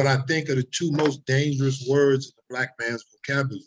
what 0.00 0.06
I 0.06 0.16
think 0.22 0.48
are 0.48 0.54
the 0.54 0.62
two 0.62 0.90
most 0.92 1.26
dangerous 1.26 1.86
words 1.86 2.28
in 2.28 2.32
the 2.36 2.42
black 2.48 2.70
man's 2.80 3.04
vocabulary. 3.12 3.62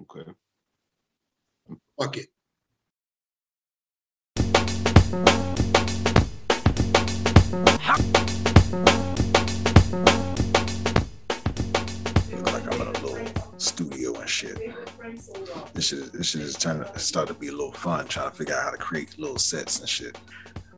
Okay. 0.00 0.28
Fuck 1.96 2.16
it. 2.16 2.26
Look 12.34 12.52
like 12.52 12.66
I'm 12.66 12.80
in 12.80 12.86
a 12.88 12.90
little 12.90 13.58
studio 13.58 14.18
and 14.18 14.28
shit. 14.28 14.74
This 15.74 15.86
shit, 15.86 16.12
this 16.12 16.26
shit 16.26 16.42
is 16.42 16.56
trying 16.56 16.82
to 16.82 16.98
start 16.98 17.28
to 17.28 17.34
be 17.34 17.46
a 17.46 17.52
little 17.52 17.70
fun, 17.70 18.08
trying 18.08 18.32
to 18.32 18.36
figure 18.36 18.56
out 18.56 18.64
how 18.64 18.70
to 18.72 18.78
create 18.78 19.16
little 19.16 19.38
sets 19.38 19.78
and 19.78 19.88
shit. 19.88 20.18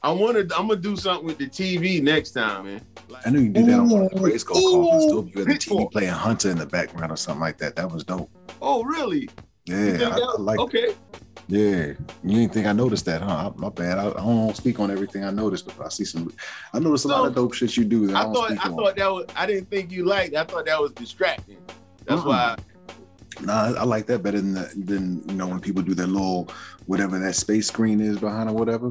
I 0.05 0.11
want 0.11 0.35
to. 0.35 0.41
I'm 0.59 0.67
gonna 0.69 0.77
do 0.77 0.97
something 0.97 1.27
with 1.27 1.39
the 1.39 1.47
TV 1.47 2.03
next 2.03 2.33
time, 2.33 2.65
man. 2.65 2.81
I 3.25 3.31
knew 3.31 3.41
you 3.41 3.51
did 3.51 3.67
that 3.67 3.79
on 3.79 3.89
one 3.89 4.03
of 4.03 4.11
the 4.11 4.17
Grayskull 4.19 4.55
conference. 4.55 5.05
Ooh, 5.05 5.11
Dope. 5.11 5.35
You 5.35 5.45
had 5.45 5.49
the 5.49 5.55
TV 5.59 5.93
playing 5.93 6.09
Hunter 6.11 6.51
in 6.51 6.59
the 6.59 6.67
background 6.67 7.13
or 7.13 7.17
something 7.17 7.41
like 7.41 7.59
that. 7.59 7.77
That 7.77 7.91
was 7.91 8.03
dope. 8.03 8.29
Oh, 8.61 8.83
really? 8.83 9.29
Yeah, 9.67 9.77
I, 9.77 9.91
that- 9.99 10.35
I 10.39 10.41
like. 10.41 10.59
okay. 10.59 10.95
Yeah, 11.49 11.93
you 12.25 12.37
didn't 12.39 12.53
think 12.53 12.67
I 12.67 12.73
noticed 12.73 13.05
that, 13.07 13.21
huh? 13.21 13.53
I- 13.55 13.61
My 13.61 13.69
bad. 13.69 13.99
I, 13.99 14.09
I 14.09 14.13
don't 14.15 14.57
speak 14.57 14.81
on 14.81 14.91
everything 14.91 15.25
I 15.25 15.31
noticed, 15.31 15.67
but 15.67 15.85
I 15.87 15.89
see 15.89 16.05
some. 16.05 16.33
I 16.73 16.79
noticed 16.81 17.05
a 17.05 17.09
lot 17.09 17.27
of 17.27 17.35
dope 17.35 17.55
shit 17.55 17.77
you 17.77 17.85
do 17.85 18.07
that 18.09 18.17
I, 18.17 18.21
I 18.21 18.23
don't 18.25 18.35
thought. 18.35 18.49
speak 18.49 18.67
I 18.67 18.69
on. 18.71 18.77
thought 18.77 18.97
that 18.97 19.13
was. 19.13 19.27
I 19.37 19.47
didn't 19.47 19.71
think 19.71 19.93
you 19.93 20.05
liked. 20.05 20.35
I 20.35 20.45
thought 20.45 20.67
that 20.67 20.81
was 20.81 20.93
distracting. 20.93 21.59
That's 22.07 22.23
Mhm. 22.23 22.27
why. 22.27 22.57
Nah, 23.41 23.75
I 23.79 23.85
like 23.85 24.07
that 24.07 24.23
better 24.23 24.39
than 24.41 24.55
the, 24.55 24.71
than 24.77 25.23
you 25.29 25.35
know 25.35 25.47
when 25.47 25.61
people 25.61 25.83
do 25.83 25.95
their 25.95 26.07
little 26.07 26.49
whatever 26.87 27.19
that 27.19 27.35
space 27.35 27.69
screen 27.69 28.01
is 28.01 28.19
behind 28.19 28.49
or 28.51 28.53
whatever. 28.55 28.91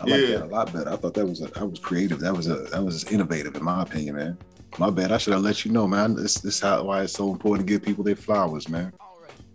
I 0.00 0.04
like 0.06 0.20
Yeah. 0.20 0.26
that 0.38 0.42
a 0.44 0.46
lot 0.46 0.72
better. 0.72 0.90
I 0.90 0.96
thought 0.96 1.14
that 1.14 1.26
was 1.26 1.40
a, 1.42 1.46
that 1.48 1.66
was 1.68 1.78
creative. 1.78 2.20
That 2.20 2.34
was 2.34 2.46
a 2.48 2.56
that 2.72 2.82
was 2.84 3.04
innovative 3.10 3.54
in 3.56 3.64
my 3.64 3.82
opinion, 3.82 4.16
man. 4.16 4.38
My 4.78 4.88
bad. 4.90 5.10
I 5.12 5.18
should 5.18 5.32
have 5.32 5.42
let 5.42 5.64
you 5.64 5.72
know, 5.72 5.86
man. 5.88 6.14
This 6.14 6.34
this 6.34 6.60
how 6.60 6.84
why 6.84 7.02
it's 7.02 7.12
so 7.14 7.30
important 7.32 7.66
to 7.66 7.72
give 7.72 7.82
people 7.82 8.04
their 8.04 8.16
flowers, 8.16 8.68
man. 8.68 8.92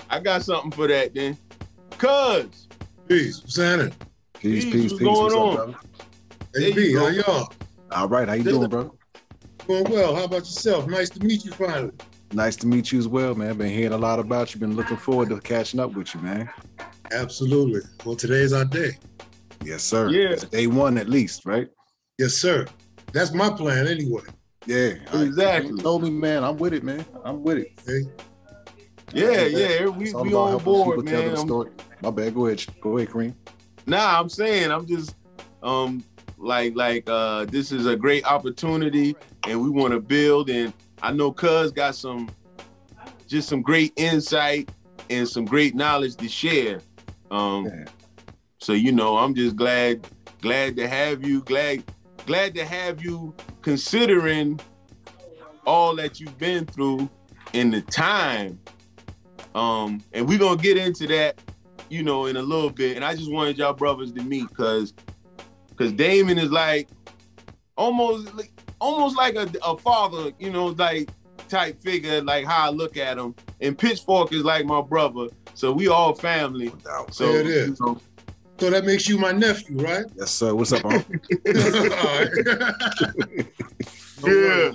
I 0.10 0.20
got 0.20 0.44
something 0.44 0.72
for 0.72 0.88
that 0.88 1.14
then. 1.14 1.38
Cuz. 1.98 2.68
Peace. 3.08 3.42
What's 3.42 3.56
happening? 3.58 3.94
Peace, 4.40 4.66
Peace, 4.66 4.74
peace, 4.74 4.92
what's 4.92 4.94
peace. 4.94 5.00
going 5.00 5.24
What's 5.24 5.36
up, 5.36 5.40
on? 5.42 5.56
brother? 5.56 5.76
There 6.54 6.62
Hey, 6.64 6.74
B, 6.74 6.94
how 6.94 7.08
y'all? 7.08 7.54
All 7.92 8.08
right, 8.10 8.28
how 8.28 8.34
you 8.34 8.44
doing, 8.44 8.70
bro? 8.70 8.96
Doing 9.68 9.84
well. 9.90 10.16
How 10.16 10.26
about 10.26 10.40
yourself? 10.40 10.88
Nice 10.88 11.10
to 11.12 11.24
meet 11.24 11.46
you 11.46 11.52
finally. 11.52 11.92
Nice 12.36 12.58
to 12.58 12.68
meet 12.68 12.92
you 12.92 13.00
as 13.00 13.08
well, 13.08 13.34
man. 13.34 13.58
Been 13.58 13.70
hearing 13.70 13.94
a 13.94 13.98
lot 13.98 14.20
about 14.20 14.54
you. 14.54 14.60
Been 14.60 14.76
looking 14.76 14.98
forward 14.98 15.30
to 15.30 15.40
catching 15.40 15.80
up 15.80 15.94
with 15.94 16.14
you, 16.14 16.20
man. 16.20 16.50
Absolutely. 17.14 17.80
Well, 18.04 18.18
today's 18.18 18.52
our 18.52 18.66
day. 18.66 18.98
Yes, 19.64 19.84
sir. 19.84 20.10
Yeah. 20.10 20.32
It's 20.32 20.44
day 20.44 20.68
one 20.68 20.98
at 20.98 21.08
least, 21.08 21.46
right? 21.46 21.70
Yes, 22.20 22.34
sir. 22.34 22.66
That's 23.14 23.34
my 23.34 23.50
plan 23.50 23.88
anyway. 23.88 24.24
Yeah. 24.66 24.96
I- 25.14 25.24
Exactly. 25.24 25.72
you 25.72 25.78
told 25.78 26.04
me, 26.04 26.10
man. 26.10 26.44
I'm 26.44 26.58
with 26.58 26.74
it, 26.74 26.84
man. 26.84 27.06
I'm 27.24 27.42
with 27.42 27.60
it. 27.60 27.72
Okay? 27.88 28.06
Yeah, 29.14 29.44
yeah. 29.46 29.86
We, 29.88 30.12
all 30.12 30.24
we 30.24 30.30
about 30.32 30.40
on 30.42 30.50
helping 30.50 30.66
board, 30.66 30.98
people 31.06 31.12
tell 31.22 31.28
man. 31.28 31.38
story. 31.38 31.72
My 32.02 32.12
bad. 32.12 32.36
Go 32.36 32.48
ahead. 32.48 32.66
Go 32.82 32.98
ahead, 32.98 33.12
Kareem. 33.12 33.34
Nah, 33.86 34.20
I'm 34.20 34.28
saying 34.28 34.72
I'm 34.72 34.86
just 34.86 35.16
um 35.64 36.04
like 36.38 36.76
like 36.76 37.08
uh 37.08 37.46
this 37.46 37.72
is 37.72 37.86
a 37.86 37.96
great 37.96 38.26
opportunity 38.26 39.16
and 39.48 39.62
we 39.62 39.70
want 39.70 39.94
to 39.94 40.02
build 40.02 40.50
and 40.50 40.74
I 41.06 41.12
know 41.12 41.32
Cuz 41.32 41.72
got 41.72 41.94
some 41.96 42.30
just 43.28 43.48
some 43.48 43.62
great 43.62 43.94
insight 43.96 44.70
and 45.12 45.28
some 45.28 45.46
great 45.46 45.76
knowledge 45.76 46.16
to 46.16 46.28
share. 46.28 46.82
Um 47.30 47.66
Yeah. 47.66 47.86
so 48.58 48.74
you 48.74 48.92
know, 48.92 49.18
I'm 49.18 49.36
just 49.36 49.56
glad 49.56 50.08
glad 50.42 50.76
to 50.78 50.88
have 50.88 51.24
you 51.24 51.42
glad 51.42 51.84
glad 52.26 52.56
to 52.56 52.66
have 52.66 53.04
you 53.04 53.36
considering 53.62 54.60
all 55.68 55.96
that 55.96 56.20
you've 56.20 56.40
been 56.40 56.66
through 56.66 57.08
in 57.54 57.70
the 57.70 57.82
time. 57.82 58.60
Um 59.54 60.02
and 60.12 60.28
we're 60.28 60.40
going 60.40 60.58
to 60.58 60.64
get 60.64 60.76
into 60.76 61.06
that 61.08 61.40
you 61.90 62.02
know, 62.02 62.26
in 62.26 62.36
a 62.36 62.42
little 62.42 62.72
bit. 62.72 62.96
And 62.96 63.06
I 63.06 63.14
just 63.14 63.32
wanted 63.32 63.60
y'all 63.60 63.74
brothers 63.74 64.12
to 64.14 64.24
meet 64.24 64.50
because 64.50 64.92
because 65.70 65.92
Damon 65.94 66.40
is 66.40 66.52
like 66.52 66.88
almost 67.78 68.34
like 68.34 68.55
almost 68.86 69.18
like 69.18 69.36
a, 69.36 69.50
a 69.64 69.76
father, 69.78 70.32
you 70.40 70.52
know, 70.52 70.68
like 70.68 71.10
type 71.50 71.80
figure, 71.82 72.22
like 72.22 72.46
how 72.46 72.68
I 72.68 72.70
look 72.70 72.98
at 72.98 73.18
him. 73.18 73.34
And 73.62 73.78
Pitchfork 73.78 74.32
is 74.34 74.44
like 74.44 74.66
my 74.66 74.82
brother. 74.82 75.28
So 75.56 75.72
we 75.72 75.88
all 75.88 76.14
family. 76.14 76.72
No. 76.86 77.06
So 77.12 77.32
There 77.32 77.42
it 77.42 77.48
is. 77.48 77.80
you 77.80 77.86
know, 77.86 78.00
So 78.60 78.70
that 78.70 78.86
makes 78.86 79.08
you 79.10 79.18
my 79.18 79.32
nephew, 79.32 79.80
right? 79.80 80.06
Yes, 80.16 80.32
sir. 80.32 80.54
What's 80.54 80.72
up, 80.72 80.86
Uncle? 80.86 81.16
Yeah. 84.26 84.72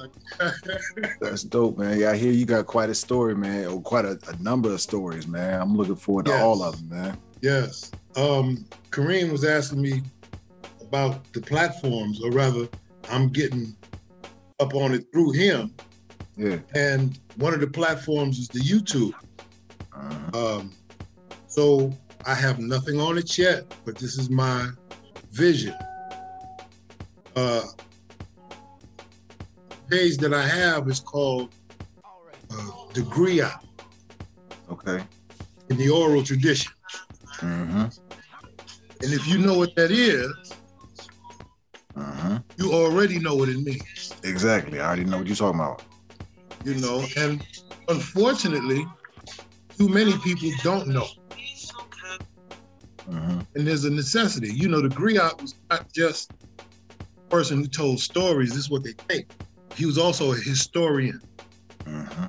That's 1.20 1.42
dope, 1.42 1.78
man. 1.78 1.98
Yeah, 1.98 2.10
I 2.12 2.16
hear 2.16 2.30
you 2.30 2.44
got 2.44 2.66
quite 2.66 2.88
a 2.88 2.94
story, 2.94 3.34
man, 3.34 3.66
or 3.66 3.80
quite 3.80 4.04
a, 4.04 4.16
a 4.28 4.36
number 4.40 4.70
of 4.72 4.80
stories, 4.80 5.26
man. 5.26 5.60
I'm 5.60 5.76
looking 5.76 5.96
forward 5.96 6.26
to 6.26 6.32
Yes. 6.32 6.42
all 6.42 6.62
of 6.62 6.76
them, 6.78 6.88
man. 7.02 7.18
Yes. 7.40 7.90
Um, 8.16 8.64
Kareem 8.90 9.32
was 9.32 9.44
asking 9.44 9.82
me 9.82 10.02
about 10.82 11.32
the 11.32 11.40
platforms, 11.40 12.22
or 12.22 12.30
rather, 12.30 12.68
I'm 13.10 13.28
getting 13.28 13.74
up 14.60 14.74
on 14.74 14.94
it 14.94 15.06
through 15.12 15.32
him. 15.32 15.74
Yeah. 16.36 16.58
And 16.74 17.18
one 17.36 17.54
of 17.54 17.60
the 17.60 17.66
platforms 17.66 18.38
is 18.38 18.48
the 18.48 18.60
YouTube. 18.60 19.14
Uh-huh. 19.92 20.58
Um, 20.58 20.72
so 21.48 21.92
I 22.26 22.34
have 22.34 22.58
nothing 22.58 23.00
on 23.00 23.18
it 23.18 23.36
yet, 23.36 23.74
but 23.84 23.96
this 23.96 24.18
is 24.18 24.30
my 24.30 24.68
vision. 25.32 25.74
Uh, 27.36 27.62
page 29.88 30.18
that 30.18 30.32
I 30.32 30.46
have 30.46 30.88
is 30.88 31.00
called 31.00 31.52
uh, 32.50 32.70
The 32.94 33.02
Griot 33.02 33.58
Okay. 34.70 35.04
in 35.68 35.76
the 35.76 35.90
oral 35.90 36.22
tradition. 36.22 36.72
Mm-hmm. 37.38 37.86
And 39.02 39.12
if 39.12 39.26
you 39.26 39.38
know 39.38 39.58
what 39.58 39.74
that 39.76 39.90
is, 39.90 40.30
Uh-huh. 42.30 42.40
you 42.58 42.72
already 42.72 43.18
know 43.18 43.34
what 43.34 43.48
it 43.48 43.58
means, 43.58 44.14
Exactly. 44.24 44.80
I 44.80 44.86
already 44.86 45.04
know 45.04 45.18
what 45.18 45.26
you're 45.26 45.36
talking 45.36 45.60
about. 45.60 45.82
you 46.64 46.74
know. 46.76 47.04
And 47.16 47.44
unfortunately, 47.88 48.86
too 49.78 49.88
many 49.88 50.16
people 50.18 50.50
don't 50.62 50.88
know. 50.88 51.06
Mm-hmm. 53.08 53.40
And 53.54 53.66
there's 53.66 53.84
a 53.84 53.90
necessity. 53.90 54.52
You 54.54 54.68
know, 54.68 54.80
the 54.80 54.88
griot 54.88 55.40
was 55.40 55.54
not 55.70 55.92
just 55.92 56.32
a 56.58 57.20
person 57.30 57.58
who 57.58 57.66
told 57.66 57.98
stories, 58.00 58.50
this 58.50 58.58
is 58.58 58.70
what 58.70 58.84
they 58.84 58.92
think. 59.08 59.26
He 59.74 59.86
was 59.86 59.98
also 59.98 60.32
a 60.32 60.36
historian. 60.36 61.20
Mm-hmm. 61.84 62.24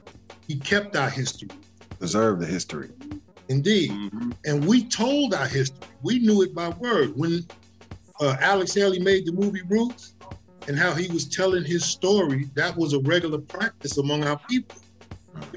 He 0.48 0.58
kept 0.60 0.96
our 0.96 1.10
history, 1.10 1.50
Preserve 2.00 2.40
the 2.40 2.46
history. 2.48 2.90
indeed. 3.50 3.92
mhm. 3.92 4.34
And 4.46 4.66
we 4.66 4.84
told 4.86 5.34
our 5.34 5.46
history. 5.48 5.78
We 6.02 6.20
knew 6.20 6.42
it 6.42 6.56
by 6.56 6.70
word. 6.70 7.16
When 7.16 7.46
uh, 8.22 8.38
Alex 8.40 8.74
Haley 8.74 9.00
made 9.00 9.26
the 9.26 9.32
movie 9.32 9.64
Roots 9.68 10.16
and 10.68 10.78
how 10.78 10.94
he 10.94 11.08
was 11.12 11.28
telling 11.28 11.66
his 11.66 11.84
story, 11.84 12.50
that 12.54 12.78
was 12.78 12.94
a 12.94 13.00
regular 13.00 13.40
practice 13.40 13.98
among 13.98 14.24
our 14.24 14.40
people. 14.48 14.78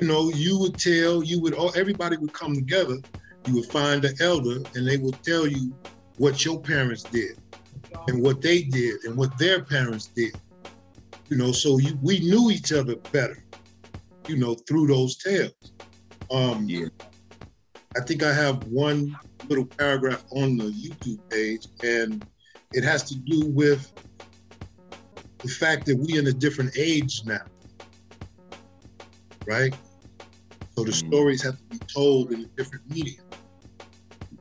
You 0.00 0.08
know, 0.08 0.30
you 0.30 0.58
would 0.58 0.78
tell, 0.78 1.22
you 1.22 1.40
would, 1.42 1.52
all 1.52 1.72
everybody 1.76 2.16
would 2.16 2.32
come 2.32 2.54
together. 2.54 2.96
You 3.46 3.54
would 3.56 3.66
find 3.66 4.00
the 4.00 4.16
elder 4.20 4.66
and 4.74 4.88
they 4.88 4.96
would 4.96 5.22
tell 5.22 5.46
you 5.46 5.74
what 6.16 6.44
your 6.44 6.58
parents 6.60 7.04
did 7.04 7.36
and 8.08 8.22
what 8.22 8.40
they 8.40 8.62
did 8.62 9.04
and 9.04 9.16
what 9.16 9.36
their 9.38 9.62
parents 9.62 10.06
did. 10.06 10.32
You 11.28 11.36
know, 11.36 11.52
so 11.52 11.78
you, 11.78 11.98
we 12.02 12.20
knew 12.20 12.50
each 12.50 12.72
other 12.72 12.96
better, 13.12 13.44
you 14.26 14.36
know, 14.36 14.54
through 14.54 14.86
those 14.86 15.16
tales. 15.16 15.72
Um, 16.30 16.66
Yeah. 16.66 16.86
I 17.96 18.00
think 18.00 18.22
I 18.22 18.32
have 18.32 18.64
one 18.64 19.16
little 19.48 19.66
paragraph 19.66 20.24
on 20.32 20.56
the 20.56 20.64
YouTube 20.64 21.20
page, 21.30 21.68
and 21.84 22.22
it 22.74 22.84
has 22.84 23.04
to 23.04 23.16
do 23.16 23.48
with 23.48 23.90
the 25.42 25.50
fact 25.50 25.86
that 25.86 25.96
we're 25.98 26.20
in 26.20 26.26
a 26.28 26.32
different 26.32 26.76
age 26.78 27.22
now, 27.24 27.40
right? 29.46 29.72
So 30.70 30.84
the 30.84 30.92
Mm. 30.92 30.98
stories 31.08 31.42
have 31.44 31.56
to 31.58 31.64
be 31.70 31.80
told 31.94 32.32
in 32.32 32.40
a 32.40 32.48
different 32.56 32.84
medium, 32.88 33.24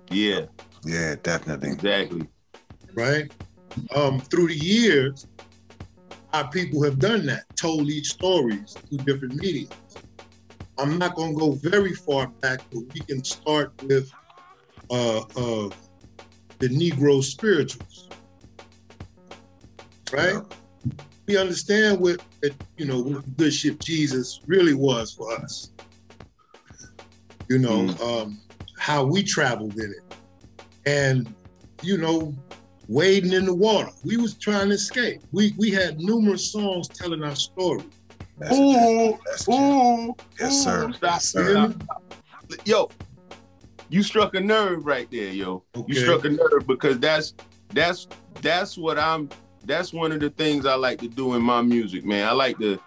Yeah, 0.10 0.48
Yeah, 0.86 1.16
definitely. 1.24 1.70
exactly. 1.70 2.30
right? 2.96 3.32
Um, 3.96 4.22
through 4.22 4.48
the 4.50 4.56
years, 4.56 5.28
our 6.34 6.50
people 6.52 6.84
have 6.84 7.00
done 7.00 7.26
that, 7.28 7.46
told 7.60 7.88
these 7.88 8.10
stories 8.12 8.80
through 8.90 9.00
different 9.00 9.36
mediums. 9.36 10.00
I'm 10.80 10.98
not 10.98 11.16
going 11.16 11.34
to 11.34 11.40
go 11.40 11.54
very 11.62 11.94
far 11.94 12.32
back, 12.42 12.62
but 12.72 12.82
we 12.94 13.04
can 13.06 13.24
start 13.24 13.74
with 13.82 14.12
uh, 14.90 15.22
uh, 15.36 15.70
the 16.62 16.70
Negro 16.70 17.24
spirituals, 17.24 18.12
right? 20.14 20.42
We 21.28 21.38
understand 21.38 22.00
what 22.00 22.20
you 22.78 22.86
know 22.86 23.02
what 23.02 23.26
the 23.26 23.32
good 23.32 23.54
ship 23.54 23.80
Jesus 23.80 24.42
really 24.48 24.74
was 24.74 25.14
for 25.14 25.32
us. 25.40 25.72
You 27.50 27.60
know 27.60 27.88
um, 28.04 28.40
how 28.78 29.04
we 29.06 29.24
traveled 29.24 29.76
in 29.76 29.94
it, 29.98 30.90
and 30.90 31.34
you 31.82 31.98
know 31.98 32.34
wading 32.88 33.34
in 33.34 33.46
the 33.46 33.56
water. 33.56 33.90
We 34.04 34.18
was 34.18 34.36
trying 34.38 34.70
to 34.70 34.76
escape. 34.76 35.22
We 35.32 35.54
we 35.58 35.72
had 35.72 36.00
numerous 36.00 36.52
songs 36.52 36.90
telling 36.90 37.24
our 37.24 37.36
story. 37.36 37.84
That's. 38.38 38.58
Ooh, 38.58 39.18
That's 39.26 39.48
ooh, 39.48 40.16
Yes, 40.40 40.64
sir. 40.64 40.88
ooh, 40.88 40.94
Yes, 41.02 41.26
sir. 41.34 41.62
stop, 41.62 41.72
stop. 41.72 41.72
Yo, 42.66 42.90
you 43.90 44.04
struck 44.04 44.36
a 44.36 44.40
nerve 44.40 44.86
right 44.86 45.08
there, 45.12 45.32
yo. 45.32 45.64
You 45.88 45.96
struck 45.96 46.26
a 46.26 46.30
nerve 46.30 46.68
because 46.68 47.00
that's 47.00 47.34
that's 47.72 48.08
that's 48.42 48.78
what 48.78 48.98
I'm. 49.00 49.30
That's 49.66 49.94
one 49.94 50.12
of 50.12 50.20
the 50.20 50.30
things 50.30 50.66
I 50.66 50.76
like 50.76 51.00
to 51.00 51.08
do 51.08 51.36
in 51.36 51.42
my 51.42 51.62
music, 51.62 52.06
man. 52.06 52.28
I 52.28 52.32
like 52.32 52.58
to. 52.60 52.80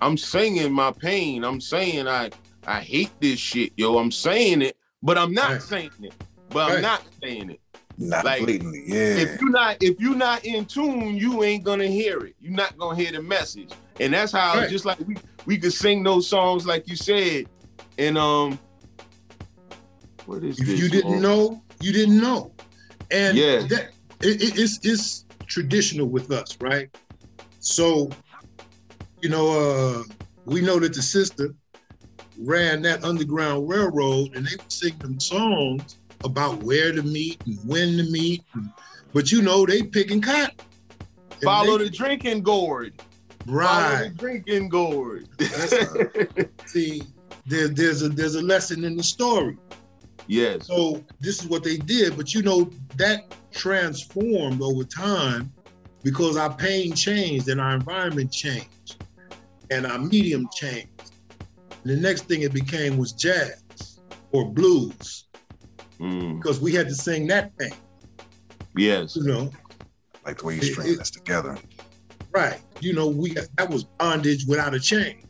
I'm 0.00 0.16
singing 0.16 0.72
my 0.72 0.92
pain. 0.92 1.44
I'm 1.44 1.60
saying 1.60 2.08
I 2.08 2.30
I 2.66 2.80
hate 2.80 3.12
this 3.20 3.38
shit, 3.38 3.72
yo. 3.76 3.98
I'm 3.98 4.10
saying 4.10 4.62
it, 4.62 4.76
but 5.02 5.16
I'm 5.18 5.32
not 5.32 5.50
Right. 5.52 5.62
saying 5.62 5.90
it. 6.02 6.14
But 6.50 6.72
I'm 6.72 6.82
not 6.82 7.02
saying 7.22 7.50
it. 7.50 7.60
Not 7.98 8.24
Like, 8.24 8.42
blatantly, 8.44 8.82
yeah. 8.86 9.16
if 9.22 9.40
you're 9.40 9.50
not 9.50 9.76
if 9.82 10.00
you're 10.00 10.16
not 10.16 10.44
in 10.44 10.64
tune, 10.66 11.16
you 11.16 11.42
ain't 11.44 11.64
gonna 11.64 11.86
hear 11.86 12.24
it. 12.24 12.34
You're 12.40 12.52
not 12.52 12.76
gonna 12.78 12.96
hear 12.96 13.12
the 13.12 13.22
message. 13.22 13.72
And 14.00 14.12
that's 14.12 14.32
how 14.32 14.54
Right. 14.54 14.68
just 14.70 14.84
like 14.84 14.98
we 15.06 15.16
we 15.46 15.58
could 15.58 15.72
sing 15.72 16.02
those 16.02 16.28
songs 16.28 16.66
like 16.66 16.88
you 16.88 16.96
said. 16.96 17.46
And 17.98 18.18
um 18.18 18.58
what 20.26 20.42
is 20.44 20.58
If 20.58 20.66
this? 20.66 20.80
you 20.80 20.88
didn't 20.88 21.12
song? 21.12 21.22
know, 21.22 21.62
you 21.80 21.92
didn't 21.92 22.20
know. 22.20 22.52
And 23.10 23.36
Yeah. 23.38 23.60
that 23.68 23.90
it, 24.22 24.42
it- 24.42 24.58
it's 24.58 24.78
it's 24.82 25.24
traditional 25.46 26.06
with 26.06 26.30
us, 26.30 26.56
right? 26.60 26.88
So, 27.60 28.10
you 29.20 29.28
know, 29.28 29.50
uh, 29.50 30.02
we 30.44 30.60
know 30.60 30.78
that 30.78 30.94
the 30.94 31.02
sister 31.02 31.54
ran 32.38 32.82
that 32.82 33.04
underground 33.04 33.68
railroad, 33.68 34.36
and 34.36 34.46
they 34.46 34.56
would 34.56 34.72
sing 34.72 34.96
them 34.98 35.18
songs 35.18 35.96
about 36.24 36.62
where 36.62 36.92
to 36.92 37.02
meet 37.02 37.40
and 37.46 37.58
when 37.66 37.96
to 37.96 38.04
meet. 38.10 38.42
And, 38.54 38.70
but 39.12 39.32
you 39.32 39.42
know, 39.42 39.66
they 39.66 39.82
picking 39.82 40.20
cotton. 40.20 40.56
Follow 41.42 41.78
they- 41.78 41.84
the 41.84 41.90
drinking 41.90 42.42
gourd. 42.42 42.92
Follow 43.46 43.58
right. 43.58 44.08
the 44.08 44.14
drinking 44.18 44.68
gourd. 44.68 45.28
See, 46.66 47.02
there, 47.46 47.68
there's 47.68 48.02
a 48.02 48.08
there's 48.08 48.34
a 48.34 48.42
lesson 48.42 48.84
in 48.84 48.96
the 48.96 49.02
story. 49.04 49.56
yes. 50.26 50.66
So 50.66 51.04
this 51.20 51.40
is 51.40 51.48
what 51.48 51.62
they 51.62 51.76
did, 51.76 52.16
but 52.16 52.34
you 52.34 52.42
know 52.42 52.68
that 52.96 53.24
transformed 53.56 54.60
over 54.62 54.84
time 54.84 55.52
because 56.02 56.36
our 56.36 56.54
pain 56.54 56.92
changed 56.94 57.48
and 57.48 57.60
our 57.60 57.74
environment 57.74 58.30
changed 58.30 59.04
and 59.70 59.86
our 59.86 59.98
medium 59.98 60.46
changed. 60.54 61.12
And 61.82 61.90
the 61.92 61.96
next 61.96 62.22
thing 62.26 62.42
it 62.42 62.52
became 62.52 62.96
was 62.98 63.12
jazz 63.12 64.00
or 64.32 64.44
blues 64.50 65.24
Mm, 65.98 66.36
because 66.42 66.60
we 66.60 66.74
had 66.74 66.88
to 66.90 66.94
sing 66.94 67.26
that 67.28 67.56
thing. 67.56 67.72
yes. 68.76 69.16
you 69.16 69.22
know. 69.24 69.50
like 70.26 70.36
the 70.36 70.44
way 70.44 70.56
you 70.56 70.62
string 70.62 70.92
it- 70.92 70.98
this 70.98 71.10
together. 71.10 71.56
Right. 72.32 72.60
You 72.80 72.92
know, 72.92 73.06
we 73.08 73.30
that 73.56 73.70
was 73.70 73.84
bondage 73.84 74.44
without 74.46 74.74
a 74.74 74.78
chain. 74.80 75.22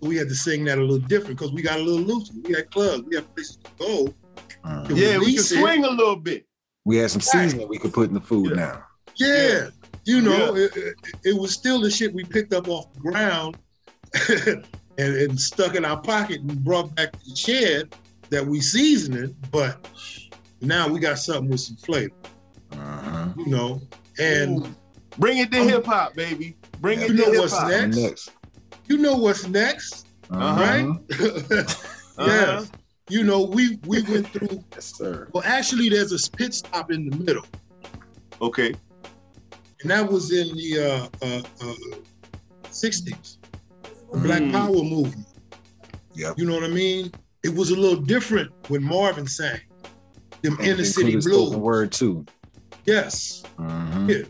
We 0.00 0.14
had 0.16 0.28
to 0.28 0.34
sing 0.36 0.64
that 0.66 0.78
a 0.78 0.80
little 0.80 0.98
different 0.98 1.38
because 1.40 1.52
we 1.52 1.60
got 1.62 1.80
a 1.80 1.82
little 1.82 2.02
loose. 2.06 2.30
We 2.44 2.54
had 2.54 2.70
clubs, 2.70 3.02
we 3.08 3.16
had 3.16 3.34
places 3.34 3.56
to 3.64 3.70
go. 3.80 4.14
Mm. 4.64 4.90
Yeah. 4.90 4.94
Yeah, 4.94 4.94
we 4.94 5.00
can 5.00 5.20
release 5.20 5.50
it. 5.50 5.58
swing 5.58 5.84
a 5.84 5.90
little 5.90 6.14
bit. 6.14 6.46
We 6.84 6.96
had 6.96 7.10
some 7.10 7.20
Right. 7.20 7.44
seasoning 7.44 7.68
we 7.68 7.78
could 7.78 7.92
put 7.92 8.08
in 8.08 8.14
the 8.14 8.20
food 8.20 8.50
Yeah. 8.50 8.56
now. 8.56 8.84
Yeah, 9.16 9.68
you 10.04 10.20
know, 10.22 10.56
It, 10.56 10.76
it, 10.76 10.94
it 11.24 11.38
was 11.38 11.52
still 11.52 11.80
the 11.80 11.90
shit 11.90 12.12
we 12.14 12.24
picked 12.24 12.52
up 12.54 12.68
off 12.68 12.92
the 12.94 13.00
ground 13.00 13.56
and, 14.28 14.64
and 14.98 15.40
stuck 15.40 15.74
in 15.74 15.84
our 15.84 16.00
pocket 16.00 16.40
and 16.40 16.62
brought 16.64 16.94
back 16.94 17.12
to 17.12 17.18
the 17.28 17.36
shed 17.36 17.94
that 18.30 18.44
we 18.44 18.60
seasoned, 18.60 19.16
it, 19.16 19.50
but 19.50 19.86
now 20.60 20.88
we 20.88 20.98
got 20.98 21.18
something 21.18 21.50
with 21.50 21.60
some 21.60 21.76
flavor, 21.76 22.14
Mhm. 22.70 23.36
you 23.36 23.46
know. 23.46 23.80
And 24.18 24.66
Ooh. 24.66 24.74
Bring 25.18 25.38
it 25.38 25.52
to 25.52 25.60
Um, 25.60 25.68
hip 25.68 25.84
hop, 25.84 26.14
baby. 26.14 26.56
Bring 26.80 26.98
Yeah. 27.00 27.04
it 27.04 27.10
You 27.10 27.16
to 27.18 27.22
know 27.26 27.32
hip 27.32 27.40
what's 27.42 27.52
hop. 27.52 27.68
next? 27.68 27.96
Next. 27.96 28.30
you 28.88 28.96
know 28.98 29.16
what's 29.16 29.46
next, 29.46 30.06
Mhm. 30.30 30.56
right? 30.56 31.66
Uh-huh. 32.18 32.26
yes. 32.26 32.70
You 33.08 33.24
know, 33.24 33.42
we 33.42 33.78
we 33.86 34.02
went 34.02 34.28
through. 34.28 34.64
Yes, 34.72 34.94
sir. 34.96 35.28
Well, 35.32 35.42
actually, 35.44 35.88
there's 35.88 36.12
a 36.12 36.30
pit 36.30 36.54
stop 36.54 36.90
in 36.90 37.08
the 37.10 37.16
middle, 37.16 37.44
Okay. 38.40 38.74
and 39.82 39.90
that 39.90 40.10
was 40.10 40.32
in 40.32 40.54
the 40.56 41.08
uh, 41.22 41.26
uh, 41.26 41.42
uh, 41.60 41.74
'60s, 42.70 43.38
the 44.12 44.18
Black 44.20 44.42
Mm. 44.42 44.52
Power 44.52 44.82
movement. 44.84 45.26
Yeah. 46.14 46.32
You 46.36 46.46
know 46.46 46.54
what 46.54 46.64
I 46.64 46.68
mean? 46.68 47.10
It 47.42 47.54
was 47.54 47.70
a 47.70 47.76
little 47.76 48.00
different 48.00 48.52
when 48.68 48.82
Marvin 48.82 49.26
sang 49.26 49.60
them 50.42 50.56
And 50.58 50.68
inner 50.68 50.84
city 50.84 51.16
blues. 51.16 51.56
word 51.56 51.90
too. 51.92 52.24
Yes, 52.86 53.42
Mhm. 53.58 54.08
yeah. 54.08 54.24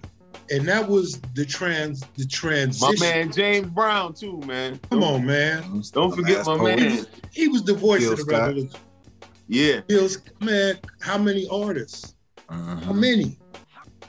And 0.52 0.68
that 0.68 0.86
was 0.88 1.20
the 1.34 1.44
trans 1.44 2.02
the 2.16 2.26
transition. 2.26 2.94
My 3.00 3.06
man 3.06 3.32
James 3.32 3.66
Brown 3.68 4.14
too, 4.14 4.38
man. 4.46 4.78
Come 4.90 5.02
on, 5.02 5.24
man. 5.26 5.82
Don't 5.92 6.10
My 6.10 6.16
forget 6.16 6.46
my 6.46 6.56
man. 6.62 7.06
He 7.32 7.48
was 7.48 7.64
the 7.64 7.74
voice 7.74 8.00
Gil 8.00 8.12
of 8.12 8.18
the 8.18 8.24
Scott. 8.24 8.40
revolution. 8.48 8.80
Yeah. 9.48 9.80
Feels, 9.88 10.18
man, 10.40 10.78
how 11.00 11.18
many 11.18 11.48
artists? 11.48 12.14
How 12.48 12.56
Mhm. 12.56 12.94
many? 12.96 13.38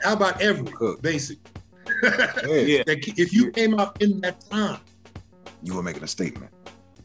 How 0.02 0.12
about 0.12 0.40
every? 0.40 0.66
Cook. 0.72 1.02
Basic. 1.02 1.38
Yeah. 2.02 2.30
Yeah. 2.46 2.82
That 2.86 2.98
if 3.16 3.32
you 3.32 3.50
came 3.50 3.78
out 3.80 4.00
in 4.02 4.20
that 4.20 4.40
time, 4.50 4.80
You 5.62 5.74
were 5.74 5.82
making 5.82 6.02
a 6.02 6.06
statement. 6.08 6.52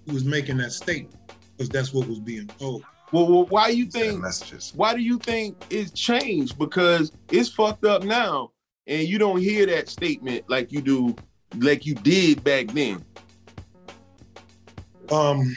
he 0.05 0.11
was 0.13 0.23
making 0.25 0.57
that 0.57 0.71
statement 0.73 1.15
because 1.57 1.69
that's 1.69 1.93
what 1.93 2.07
was 2.07 2.19
being 2.19 2.47
told. 2.59 2.83
Well, 3.11 3.27
well 3.27 3.45
why 3.45 3.69
you 3.69 3.85
think 3.87 4.21
messages. 4.21 4.71
why 4.75 4.93
do 4.93 5.01
you 5.01 5.17
think 5.19 5.55
it's 5.69 5.91
changed? 5.91 6.57
Because 6.59 7.11
it's 7.31 7.49
fucked 7.49 7.83
up 7.85 8.03
now, 8.03 8.51
and 8.89 9.07
you 9.07 9.19
don't 9.19 9.39
hear 9.39 9.65
that 9.67 9.87
statement 9.87 10.43
like 10.49 10.71
you 10.71 10.81
do, 10.81 11.15
like 11.53 11.85
you 11.85 11.95
did 11.95 12.43
back 12.43 12.65
then. 12.71 13.05
Um, 15.11 15.55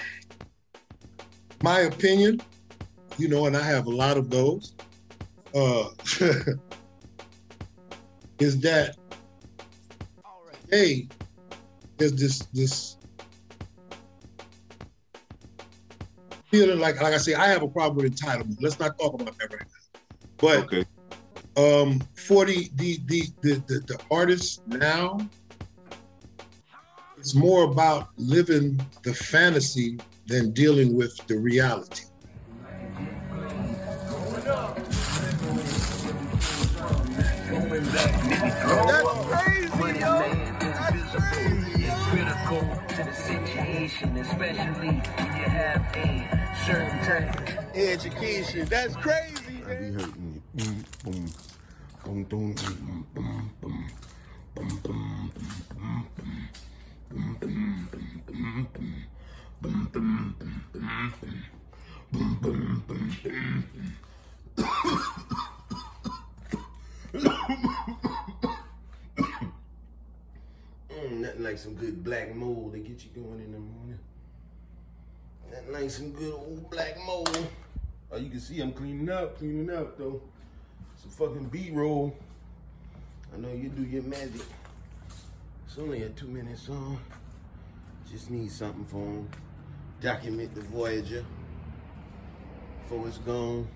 my 1.62 1.80
opinion, 1.80 2.42
you 3.16 3.28
know, 3.28 3.46
and 3.46 3.56
I 3.56 3.62
have 3.62 3.86
a 3.86 3.90
lot 3.90 4.18
of 4.18 4.30
those, 4.30 4.74
uh, 5.54 5.84
is 8.38 8.60
that 8.60 8.96
hey, 10.70 11.08
there's 11.98 12.14
this 12.14 12.46
this 12.52 12.96
feeling 16.44 16.78
like 16.78 17.00
like 17.00 17.14
I 17.14 17.18
say, 17.18 17.34
I 17.34 17.48
have 17.48 17.62
a 17.62 17.68
problem 17.68 18.04
with 18.04 18.14
entitlement. 18.14 18.56
Let's 18.60 18.78
not 18.78 18.98
talk 18.98 19.14
about 19.14 19.36
that 19.38 19.50
right 19.50 19.60
now. 19.60 19.82
But 20.40 20.58
Okay. 20.64 20.84
Um 21.56 22.00
for 22.14 22.44
the 22.44 22.70
the 22.76 22.98
the 23.06 23.22
the, 23.42 23.54
the, 23.66 23.80
the 23.86 23.98
artists 24.10 24.60
now 24.66 25.18
it's 27.18 27.34
more 27.36 27.64
about 27.64 28.08
living 28.16 28.84
the 29.04 29.14
fantasy 29.14 29.96
than 30.26 30.50
dealing 30.52 30.96
with 30.96 31.16
the 31.28 31.38
reality. 31.38 32.02
Critical 42.10 42.60
to 42.88 43.04
the 43.04 43.14
situation, 43.14 44.16
especially 44.16 44.88
when 44.88 45.36
you 45.36 45.48
have 45.48 45.80
a 45.94 46.54
certain 46.66 46.98
type 47.04 47.52
Education. 47.74 48.66
That's 48.66 48.96
crazy, 48.96 49.62
I 49.66 49.74
be 49.76 49.92
hurting 49.92 50.42
you. 50.54 50.64
Boom, 50.64 50.84
boom, 51.04 51.32
nothing 71.22 71.44
like 71.44 71.58
some 71.58 71.74
good 71.74 72.04
black 72.04 72.34
mold 72.34 72.72
to 72.72 72.78
get 72.78 73.04
you 73.04 73.10
going 73.22 73.40
in 73.40 73.52
the 73.52 73.58
morning. 73.58 73.98
Nothing 75.50 75.72
like 75.72 75.90
some 75.90 76.10
good 76.12 76.34
old 76.34 76.70
black 76.70 76.98
mold. 77.06 77.48
Oh, 78.10 78.18
you 78.18 78.28
can 78.28 78.40
see 78.40 78.60
I'm 78.60 78.72
cleaning 78.72 79.08
up, 79.08 79.38
cleaning 79.38 79.70
up 79.70 79.96
though. 79.96 80.20
Some 81.02 81.10
fucking 81.10 81.46
B-roll. 81.46 82.14
I 83.34 83.38
know 83.38 83.48
you 83.52 83.68
do 83.70 83.82
your 83.82 84.02
magic. 84.04 84.42
It's 85.66 85.76
only 85.78 86.02
a 86.02 86.08
two 86.10 86.28
minute 86.28 86.58
song. 86.58 86.98
Just 88.08 88.30
need 88.30 88.52
something 88.52 88.84
for 88.84 88.98
'em. 88.98 89.28
Document 90.00 90.54
the 90.54 90.60
Voyager 90.60 91.24
before 92.82 93.08
it's 93.08 93.18
gone. 93.18 93.66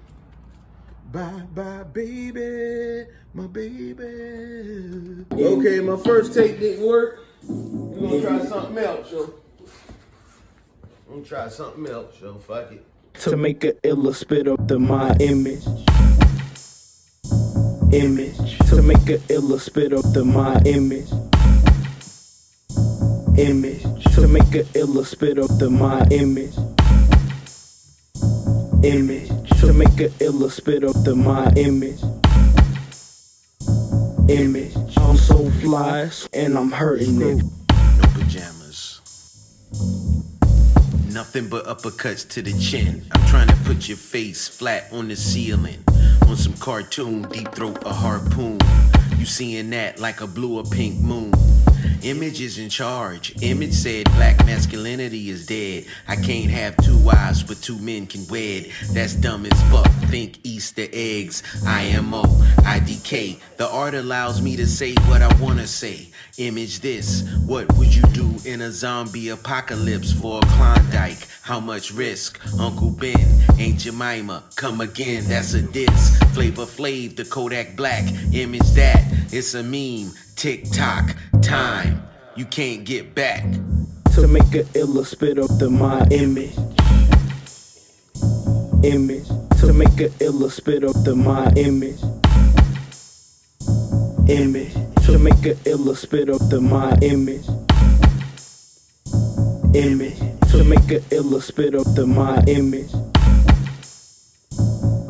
Bye 1.10 1.42
bye, 1.54 1.84
baby, 1.84 3.06
my 3.32 3.46
baby. 3.46 5.24
Okay, 5.32 5.80
my 5.80 5.96
first 5.96 6.34
take 6.34 6.60
didn't 6.60 6.86
work. 6.86 7.20
We're 7.48 8.20
gonna 8.20 8.40
try 8.40 8.46
something 8.46 8.78
else, 8.78 9.10
yo. 9.10 9.34
I'm 11.08 11.14
gonna 11.14 11.24
try 11.24 11.48
something 11.48 11.86
else, 11.86 12.20
yo. 12.20 12.34
Fuck 12.34 12.72
it. 12.72 12.84
to 13.20 13.36
make 13.36 13.64
a 13.64 13.74
iller 13.86 14.12
spit 14.12 14.46
up 14.46 14.68
the 14.68 14.78
my 14.78 15.16
image. 15.20 15.64
Image 17.92 18.58
to 18.68 18.82
make 18.82 19.08
a 19.08 19.20
iller 19.32 19.60
spit 19.60 19.92
up 19.92 20.04
the 20.12 20.24
my 20.24 20.60
image. 20.64 21.08
Image 23.38 23.82
to 24.14 24.26
make 24.26 24.54
a 24.54 24.66
iller 24.76 25.04
spit 25.04 25.38
up 25.38 25.50
the 25.58 25.70
my 25.70 26.02
image. 26.10 26.56
Image 28.84 29.28
to 29.60 29.72
make 29.72 30.00
a 30.00 30.10
iller 30.20 30.50
spit 30.50 30.82
up 30.82 30.96
the 31.04 31.14
my 31.14 31.48
image. 31.56 32.02
Image. 34.28 34.74
I'm 34.96 35.16
so 35.16 35.48
fly 35.60 36.10
and 36.32 36.58
I'm 36.58 36.72
hurting 36.72 37.22
it. 37.22 37.65
Nothing 41.16 41.48
but 41.48 41.64
uppercuts 41.64 42.28
to 42.28 42.42
the 42.42 42.52
chin. 42.60 43.02
I'm 43.12 43.26
trying 43.26 43.48
to 43.48 43.56
put 43.64 43.88
your 43.88 43.96
face 43.96 44.48
flat 44.48 44.92
on 44.92 45.08
the 45.08 45.16
ceiling. 45.16 45.82
On 46.28 46.36
some 46.36 46.52
cartoon, 46.58 47.22
deep 47.30 47.50
throat 47.52 47.78
a 47.86 47.92
harpoon. 47.94 48.58
You 49.16 49.24
seeing 49.24 49.70
that 49.70 49.98
like 49.98 50.20
a 50.20 50.26
blue 50.26 50.58
or 50.58 50.64
pink 50.64 51.00
moon. 51.00 51.32
Image 52.02 52.40
is 52.40 52.58
in 52.58 52.68
charge. 52.68 53.34
Image 53.42 53.72
said 53.72 54.04
black 54.12 54.44
masculinity 54.46 55.30
is 55.30 55.46
dead. 55.46 55.86
I 56.06 56.16
can't 56.16 56.50
have 56.50 56.76
two 56.78 56.96
wives, 56.98 57.42
but 57.42 57.60
two 57.62 57.78
men 57.78 58.06
can 58.06 58.26
wed. 58.28 58.70
That's 58.92 59.14
dumb 59.14 59.46
as 59.46 59.62
fuck. 59.70 59.90
Think 60.08 60.38
Easter 60.44 60.86
eggs. 60.92 61.42
IMO, 61.66 62.22
IDK. 62.62 63.40
The 63.56 63.68
art 63.68 63.94
allows 63.94 64.40
me 64.40 64.56
to 64.56 64.66
say 64.66 64.94
what 65.06 65.22
I 65.22 65.34
wanna 65.40 65.66
say. 65.66 66.08
Image 66.38 66.80
this. 66.80 67.22
What 67.46 67.72
would 67.76 67.94
you 67.94 68.02
do 68.12 68.34
in 68.44 68.60
a 68.60 68.70
zombie 68.70 69.30
apocalypse 69.30 70.12
for 70.12 70.38
a 70.38 70.46
Klondike? 70.46 71.26
How 71.42 71.60
much 71.60 71.92
risk? 71.92 72.40
Uncle 72.58 72.90
Ben, 72.90 73.40
Aunt 73.58 73.78
Jemima, 73.78 74.44
come 74.54 74.80
again. 74.80 75.24
That's 75.26 75.54
a 75.54 75.62
diss. 75.62 76.18
Flavor 76.34 76.66
Flav, 76.66 77.16
the 77.16 77.24
Kodak 77.24 77.76
Black. 77.76 78.04
Image 78.32 78.70
that. 78.72 79.02
It's 79.32 79.54
a 79.54 79.62
meme. 79.62 80.12
Tick 80.36 80.70
tock. 80.70 81.16
Time. 81.40 82.02
You 82.36 82.44
can't 82.44 82.84
get 82.84 83.14
back. 83.14 83.42
to 84.12 84.28
make 84.28 84.54
a 84.54 84.66
iller 84.78 85.04
spit 85.04 85.38
up 85.38 85.48
the 85.58 85.70
my 85.70 86.06
image. 86.10 86.54
Image 88.84 89.26
to 89.60 89.72
make 89.72 89.98
a 89.98 90.12
iller 90.22 90.50
spit 90.50 90.84
up 90.84 90.94
the 91.04 91.14
my 91.16 91.50
image. 91.56 92.02
Image 94.28 94.74
to 95.06 95.18
make 95.18 95.46
a 95.46 95.56
iller 95.66 95.94
spit 95.94 96.28
up 96.28 96.42
the 96.50 96.60
my 96.60 96.92
image. 97.00 97.46
Image 99.74 100.18
to 100.50 100.64
make 100.64 100.90
a 100.90 101.02
iller 101.14 101.40
spit 101.40 101.74
up 101.74 101.86
the 101.94 102.06
my 102.06 102.42
image. 102.46 102.92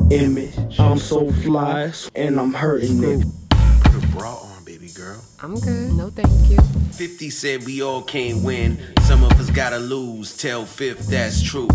Image 0.09 0.79
I'm 0.79 0.97
so 0.97 1.29
fly 1.43 1.91
and 2.15 2.39
I'm 2.39 2.53
hurting 2.53 3.03
it. 3.03 3.25
Girl. 5.07 5.23
I'm 5.39 5.55
good. 5.59 5.93
No, 5.93 6.09
thank 6.09 6.49
you. 6.49 6.57
50 6.91 7.29
said 7.29 7.65
we 7.65 7.81
all 7.81 8.01
can't 8.01 8.43
win. 8.43 8.79
Some 9.03 9.23
of 9.23 9.31
us 9.33 9.49
gotta 9.49 9.79
lose. 9.79 10.35
Tell 10.35 10.65
Fifth 10.65 11.07
that's 11.07 11.41
true. 11.41 11.69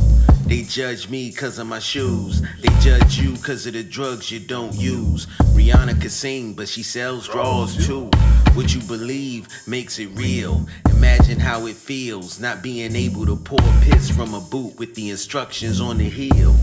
They 0.47 0.63
judge 0.63 1.09
me 1.09 1.33
cause 1.33 1.59
of 1.59 1.67
my 1.67 1.79
shoes. 1.79 2.43
They 2.61 2.69
judge 2.81 3.19
you 3.19 3.37
cause 3.37 3.67
of 3.67 3.75
the 3.75 3.85
drugs 3.85 4.31
you 4.31 4.41
don't 4.41 4.75
use. 4.75 5.27
Rihanna 5.55 6.01
can 6.01 6.11
sing, 6.11 6.55
but 6.55 6.69
she 6.69 6.83
sells 6.83 7.29
draws 7.29 7.77
oh, 7.79 8.11
too. 8.11 8.19
What 8.55 8.75
you 8.75 8.81
believe 8.83 9.49
makes 9.67 9.99
it 9.99 10.09
real. 10.15 10.67
Imagine 10.91 11.41
how 11.41 11.67
it 11.67 11.77
feels 11.77 12.39
not 12.41 12.63
being 12.63 12.95
able 12.95 13.27
to 13.27 13.37
pour 13.37 13.61
piss 13.83 14.11
from 14.11 14.35
a 14.35 14.41
boot 14.41 14.79
with 14.79 14.95
the 14.95 15.11
instructions 15.11 15.81
on 15.81 15.99
the 15.99 16.09
heel. 16.09 16.55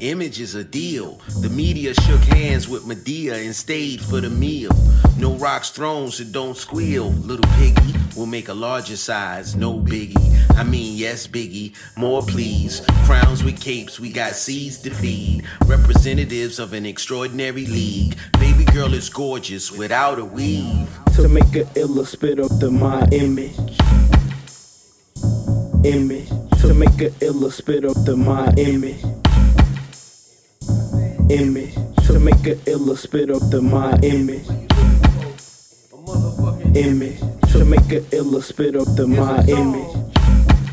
Image 0.00 0.40
is 0.40 0.54
a 0.54 0.64
deal. 0.64 1.20
The 1.40 1.48
media 1.48 1.94
shook 1.94 2.20
hands 2.20 2.68
with 2.68 2.84
Madea 2.84 3.44
and 3.44 3.56
stayed 3.56 4.00
for 4.00 4.20
the 4.20 4.28
meal. 4.28 4.70
No 5.18 5.34
rocks 5.36 5.70
thrown, 5.70 6.10
so 6.10 6.24
don't 6.24 6.56
squeal. 6.56 7.10
Little 7.12 7.50
piggy 7.52 7.94
will 8.14 8.26
make 8.26 8.48
a 8.48 8.54
larger 8.54 8.96
size, 8.96 9.56
no 9.56 9.78
biggie. 9.78 10.36
I 10.56 10.64
mean, 10.64 10.96
yes, 10.96 11.26
biggie, 11.26 11.74
more 11.96 12.22
please. 12.22 12.82
Crowns 13.04 13.42
with 13.42 13.58
capes, 13.60 13.98
we 13.98 14.10
got 14.10 14.32
seeds 14.32 14.78
to 14.82 14.90
feed. 14.90 15.44
Representatives 15.66 16.58
of 16.58 16.74
an 16.74 16.84
extraordinary 16.84 17.66
league. 17.66 18.16
Baby 18.46 18.64
girl 18.66 18.94
is 18.94 19.08
gorgeous 19.08 19.72
without 19.72 20.20
a 20.20 20.24
weave. 20.24 20.88
to 21.16 21.28
make 21.28 21.56
a 21.56 21.66
iller 21.74 22.04
spit 22.04 22.38
up 22.38 22.52
the 22.60 22.70
my 22.70 23.02
image. 23.10 23.58
Image 25.84 26.28
to 26.60 26.72
make 26.72 27.00
a 27.00 27.10
iller 27.20 27.50
spit 27.50 27.84
up 27.84 27.96
the 28.04 28.14
my 28.16 28.46
image. 28.56 29.02
Image 31.28 31.74
to 32.06 32.20
make 32.20 32.46
a 32.46 32.54
iller 32.70 32.94
spit 32.94 33.32
up 33.32 33.42
the 33.50 33.60
my 33.60 33.90
image. 34.04 34.46
Image 36.76 37.18
to 37.50 37.64
make 37.64 37.90
a 37.90 38.00
iller 38.14 38.42
spit 38.42 38.76
up 38.76 38.86
the 38.94 39.08
my 39.08 39.42
image. 39.46 39.94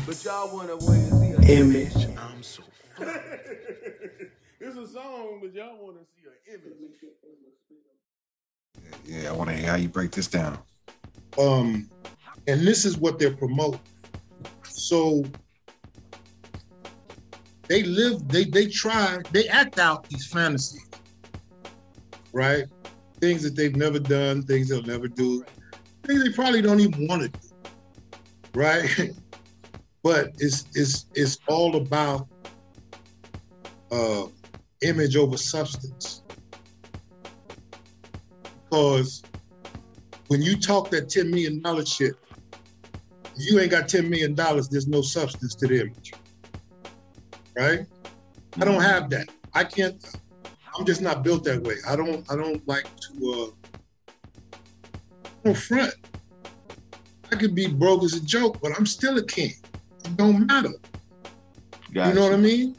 But 0.06 0.24
y'all 0.24 0.54
wanna 0.54 0.76
wait 0.76 1.10
and 1.10 1.42
see 1.42 1.52
a 1.52 1.58
Image. 1.58 2.06
I'm 2.16 2.40
so 2.40 2.62
It's 4.60 4.76
a 4.76 4.86
song, 4.86 5.40
but 5.42 5.52
y'all 5.52 5.76
wanna 5.82 6.04
see 6.14 6.28
an 6.28 6.54
image. 6.54 6.84
Yeah, 9.06 9.30
I 9.30 9.32
want 9.32 9.50
to 9.50 9.56
hear 9.56 9.70
how 9.70 9.76
you 9.76 9.88
break 9.88 10.12
this 10.12 10.28
down. 10.28 10.58
um, 11.38 11.90
and 12.46 12.66
this 12.66 12.84
is 12.84 12.98
what 12.98 13.18
they're 13.18 13.36
promoting. 13.36 13.80
So 14.64 15.24
they 17.68 17.82
live, 17.84 18.28
they 18.28 18.44
they 18.44 18.66
try, 18.66 19.18
they 19.30 19.48
act 19.48 19.78
out 19.78 20.08
these 20.08 20.26
fantasies, 20.28 20.88
right? 22.32 22.64
Things 23.20 23.42
that 23.42 23.56
they've 23.56 23.74
never 23.74 23.98
done, 23.98 24.42
things 24.42 24.68
they'll 24.68 24.82
never 24.82 25.08
do, 25.08 25.44
things 26.06 26.24
they 26.24 26.32
probably 26.32 26.60
don't 26.62 26.80
even 26.80 27.08
want 27.08 27.22
to 27.22 27.28
do, 27.28 27.70
right? 28.54 29.10
but 30.02 30.32
it's 30.38 30.66
it's 30.74 31.06
it's 31.14 31.38
all 31.48 31.76
about 31.76 32.28
uh, 33.90 34.26
image 34.82 35.16
over 35.16 35.38
substance, 35.38 36.23
because 38.74 39.22
when 40.26 40.42
you 40.42 40.58
talk 40.58 40.90
that 40.90 41.08
$10 41.08 41.30
million 41.30 41.84
shit, 41.84 42.14
you 43.36 43.60
ain't 43.60 43.70
got 43.70 43.84
$10 43.84 44.08
million, 44.08 44.34
there's 44.34 44.88
no 44.88 45.00
substance 45.00 45.54
to 45.54 45.68
the 45.68 45.80
image. 45.82 46.12
Right? 47.56 47.86
I 48.60 48.64
don't 48.64 48.82
have 48.82 49.10
that. 49.10 49.28
I 49.54 49.62
can't, 49.62 50.04
I'm 50.76 50.84
just 50.84 51.00
not 51.02 51.22
built 51.22 51.44
that 51.44 51.62
way. 51.62 51.76
I 51.88 51.94
don't, 51.94 52.28
I 52.30 52.34
don't 52.34 52.66
like 52.66 52.86
to, 52.96 53.52
uh, 53.54 54.50
I 55.24 55.28
don't 55.44 55.56
front. 55.56 55.94
I 57.30 57.36
could 57.36 57.54
be 57.54 57.68
broke 57.68 58.02
as 58.02 58.14
a 58.14 58.20
joke, 58.20 58.58
but 58.60 58.72
I'm 58.76 58.86
still 58.86 59.16
a 59.18 59.24
king. 59.24 59.52
It 60.04 60.16
don't 60.16 60.46
matter. 60.46 60.70
Gotcha. 61.92 62.08
You 62.08 62.14
know 62.14 62.22
what 62.22 62.32
I 62.32 62.36
mean? 62.38 62.76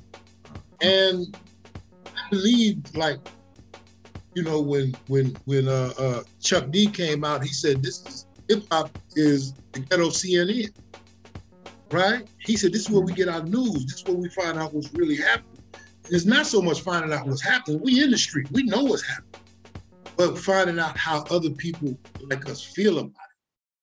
And 0.82 1.38
I 2.06 2.30
believe, 2.30 2.84
like, 2.96 3.20
you 4.36 4.44
know, 4.44 4.60
when 4.60 4.94
when 5.08 5.36
when 5.46 5.68
uh, 5.68 5.94
uh, 5.98 6.24
Chuck 6.42 6.70
D 6.70 6.88
came 6.88 7.24
out, 7.24 7.42
he 7.42 7.50
said, 7.50 7.82
"This 7.82 8.06
is 8.06 8.27
hip 8.50 8.63
hop 8.70 8.96
is 9.15 9.54
the 9.72 9.80
ghetto 9.80 10.10
CNN." 10.10 10.72
Right? 11.89 12.27
He 12.39 12.58
said, 12.58 12.74
"This 12.74 12.82
is 12.82 12.89
where 12.89 13.01
we 13.01 13.13
get 13.13 13.30
our 13.30 13.44
news. 13.44 13.86
This 13.86 13.96
is 13.96 14.04
where 14.06 14.18
we 14.18 14.30
find 14.30 14.60
out 14.60 14.74
what's 14.74 14.94
really 14.94 15.15
happening." 15.15 15.63
It's 16.10 16.25
not 16.25 16.46
so 16.46 16.62
much 16.62 16.82
finding 16.82 17.13
out 17.13 17.25
what's 17.25 17.42
happening. 17.42 17.82
We 17.82 18.04
in 18.04 18.12
the 18.12 18.18
street. 18.18 18.51
We 18.51 18.63
know 18.63 18.84
what's 18.84 19.08
happening, 19.08 19.42
but 20.18 20.38
finding 20.38 20.80
out 20.80 20.98
how 20.98 21.24
other 21.32 21.50
people 21.50 21.98
like 22.30 22.48
us 22.50 22.62
feel 22.62 23.00
about 23.00 23.15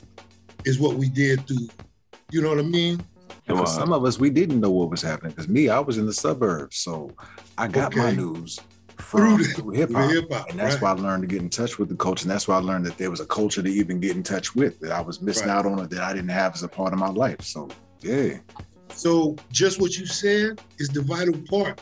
it 0.00 0.22
is 0.66 0.78
what 0.78 0.96
we 0.96 1.08
did 1.08 1.48
through. 1.48 1.68
You 2.30 2.42
know 2.42 2.50
what 2.50 2.58
I 2.58 2.62
mean? 2.62 3.02
And 3.48 3.58
for 3.58 3.66
some 3.66 3.92
of 3.92 4.04
us, 4.04 4.18
we 4.18 4.30
didn't 4.30 4.60
know 4.60 4.70
what 4.70 4.90
was 4.90 5.02
happening. 5.02 5.32
Because 5.32 5.48
me, 5.48 5.68
I 5.68 5.80
was 5.80 5.98
in 5.98 6.06
the 6.06 6.12
suburbs, 6.12 6.76
so 6.76 7.10
I 7.58 7.68
got 7.68 7.96
my 7.96 8.12
news 8.12 8.60
from 9.02 9.38
Through 9.42 9.70
hip 9.70 9.90
hop, 9.92 10.48
and 10.48 10.58
that's 10.58 10.76
right. 10.76 10.82
why 10.82 10.90
I 10.90 10.92
learned 10.94 11.22
to 11.22 11.26
get 11.26 11.42
in 11.42 11.50
touch 11.50 11.78
with 11.78 11.88
the 11.88 11.96
culture. 11.96 12.24
And 12.24 12.30
that's 12.30 12.48
why 12.48 12.56
I 12.56 12.60
learned 12.60 12.86
that 12.86 12.96
there 12.96 13.10
was 13.10 13.20
a 13.20 13.26
culture 13.26 13.62
to 13.62 13.68
even 13.70 14.00
get 14.00 14.16
in 14.16 14.22
touch 14.22 14.54
with 14.54 14.78
that 14.80 14.92
I 14.92 15.00
was 15.00 15.20
missing 15.20 15.48
Right. 15.48 15.56
out 15.56 15.66
on 15.66 15.78
it 15.80 15.90
that 15.90 16.02
I 16.02 16.12
didn't 16.12 16.30
have 16.30 16.54
as 16.54 16.62
a 16.62 16.68
part 16.68 16.92
of 16.92 16.98
my 16.98 17.10
life. 17.10 17.42
So 17.42 17.68
yeah, 18.00 18.38
So 18.90 19.36
just 19.50 19.80
what 19.80 19.96
you 19.98 20.06
said 20.06 20.60
is 20.78 20.90
the 20.90 21.02
vital 21.02 21.34
part 21.50 21.80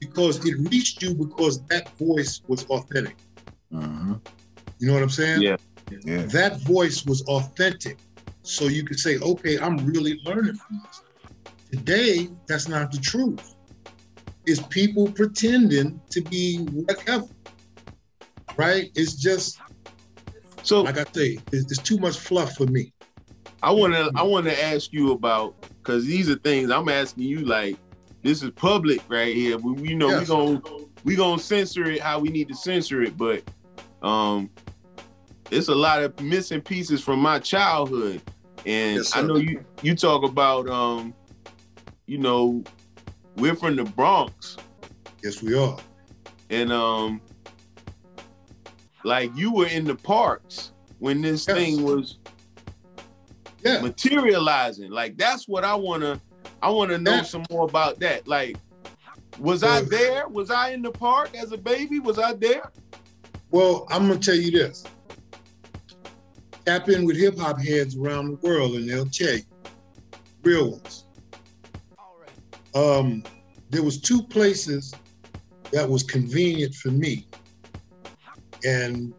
because 0.00 0.44
it 0.46 0.54
reached 0.70 1.02
you 1.02 1.14
because 1.14 1.62
that 1.66 1.96
voice 1.98 2.40
was 2.48 2.64
authentic. 2.66 3.16
hmm 3.70 4.14
You 4.78 4.86
know 4.88 4.94
what 4.94 5.02
I'm 5.02 5.10
saying? 5.10 5.42
Yeah. 5.42 5.56
yeah, 6.04 6.22
That 6.26 6.60
voice 6.62 7.04
was 7.04 7.22
authentic. 7.22 7.98
So 8.42 8.64
you 8.66 8.84
could 8.84 8.98
say, 8.98 9.18
okay, 9.18 9.58
I'm 9.58 9.84
really 9.84 10.18
learning 10.24 10.54
from 10.54 10.80
this. 10.84 11.02
Today, 11.70 12.28
that's 12.48 12.68
not 12.68 12.90
the 12.90 12.98
truth. 12.98 13.54
It's 14.50 14.66
people 14.66 15.12
pretending 15.12 16.00
to 16.10 16.20
be 16.22 16.58
whatever. 16.72 17.26
Right? 18.58 18.90
It's 18.94 19.14
just 19.14 19.58
So 20.62 20.82
like 20.82 20.98
I 20.98 21.06
say, 21.14 21.40
it's, 21.52 21.70
it's 21.70 21.80
too 21.80 21.98
much 21.98 22.18
fluff 22.18 22.52
for 22.56 22.66
me. 22.66 22.92
I 23.62 23.70
want 23.70 23.94
to 23.94 24.10
I 24.16 24.22
want 24.22 24.46
to 24.46 24.64
ask 24.64 24.92
you 24.92 25.12
about 25.12 25.54
because 25.82 26.04
these 26.04 26.28
are 26.28 26.36
things 26.36 26.70
I'm 26.70 26.88
asking 26.88 27.24
you. 27.24 27.44
Like 27.44 27.78
this 28.22 28.42
is 28.42 28.50
public 28.56 29.02
right 29.08 29.34
here. 29.34 29.56
We, 29.58 29.90
you 29.90 29.96
know 29.96 30.08
we 30.08 30.14
Yes. 30.14 30.28
gonna 30.28 30.60
we 31.04 31.16
gonna 31.16 31.38
censor 31.40 31.84
it 31.84 32.00
how 32.00 32.18
we 32.18 32.30
need 32.30 32.48
to 32.48 32.54
censor 32.54 33.02
it. 33.02 33.16
But 33.16 33.44
um, 34.02 34.50
it's 35.50 35.68
a 35.68 35.74
lot 35.74 36.02
of 36.02 36.18
missing 36.20 36.60
pieces 36.60 37.02
from 37.02 37.20
my 37.20 37.38
childhood, 37.38 38.22
and 38.66 38.96
Yes, 38.96 39.12
I 39.14 39.22
know 39.22 39.36
you 39.36 39.64
you 39.80 39.94
talk 39.94 40.24
about 40.24 40.68
um, 40.68 41.14
you 42.06 42.18
know, 42.18 42.64
we're 43.40 43.54
from 43.56 43.76
the 43.76 43.84
Bronx, 43.84 44.56
Yes, 45.22 45.42
we 45.42 45.56
are. 45.58 45.78
and 46.50 46.72
um, 46.72 47.20
like 49.04 49.30
you 49.34 49.52
were 49.52 49.66
in 49.66 49.84
the 49.84 49.94
parks 49.94 50.72
when 50.98 51.20
this 51.22 51.46
Yes. 51.48 51.56
thing 51.56 51.82
was 51.82 52.18
Yeah. 53.64 53.80
materializing. 53.80 54.90
Like 54.90 55.16
that's 55.16 55.48
what 55.48 55.64
I 55.64 55.74
wanna 55.74 56.20
I 56.62 56.68
wanna 56.70 56.98
know 56.98 57.16
Yeah. 57.16 57.22
some 57.22 57.44
more 57.50 57.64
about 57.66 57.98
that. 58.00 58.28
Like, 58.28 58.58
was 59.38 59.62
I 59.62 59.80
there? 59.80 60.28
Was 60.28 60.50
I 60.50 60.70
in 60.70 60.82
the 60.82 60.90
park 60.92 61.34
as 61.34 61.52
a 61.52 61.56
baby? 61.56 61.98
Was 62.00 62.18
I 62.18 62.34
there? 62.34 62.70
Well, 63.50 63.86
I'm 63.90 64.06
gonna 64.08 64.20
tell 64.20 64.34
you 64.34 64.50
this. 64.50 64.84
Tap 66.66 66.88
in 66.90 67.06
with 67.06 67.16
hip 67.16 67.38
hop 67.38 67.58
heads 67.58 67.96
around 67.96 68.26
the 68.26 68.46
world, 68.46 68.74
and 68.74 68.88
they'll 68.88 69.06
tell 69.06 69.34
you, 69.34 69.42
real 70.42 70.72
ones. 70.72 71.06
Um, 72.74 73.24
there 73.70 73.82
was 73.82 74.00
two 74.00 74.22
places 74.22 74.94
that 75.72 75.88
was 75.88 76.02
convenient 76.02 76.74
for 76.74 76.90
me, 76.90 77.26
and 78.64 79.14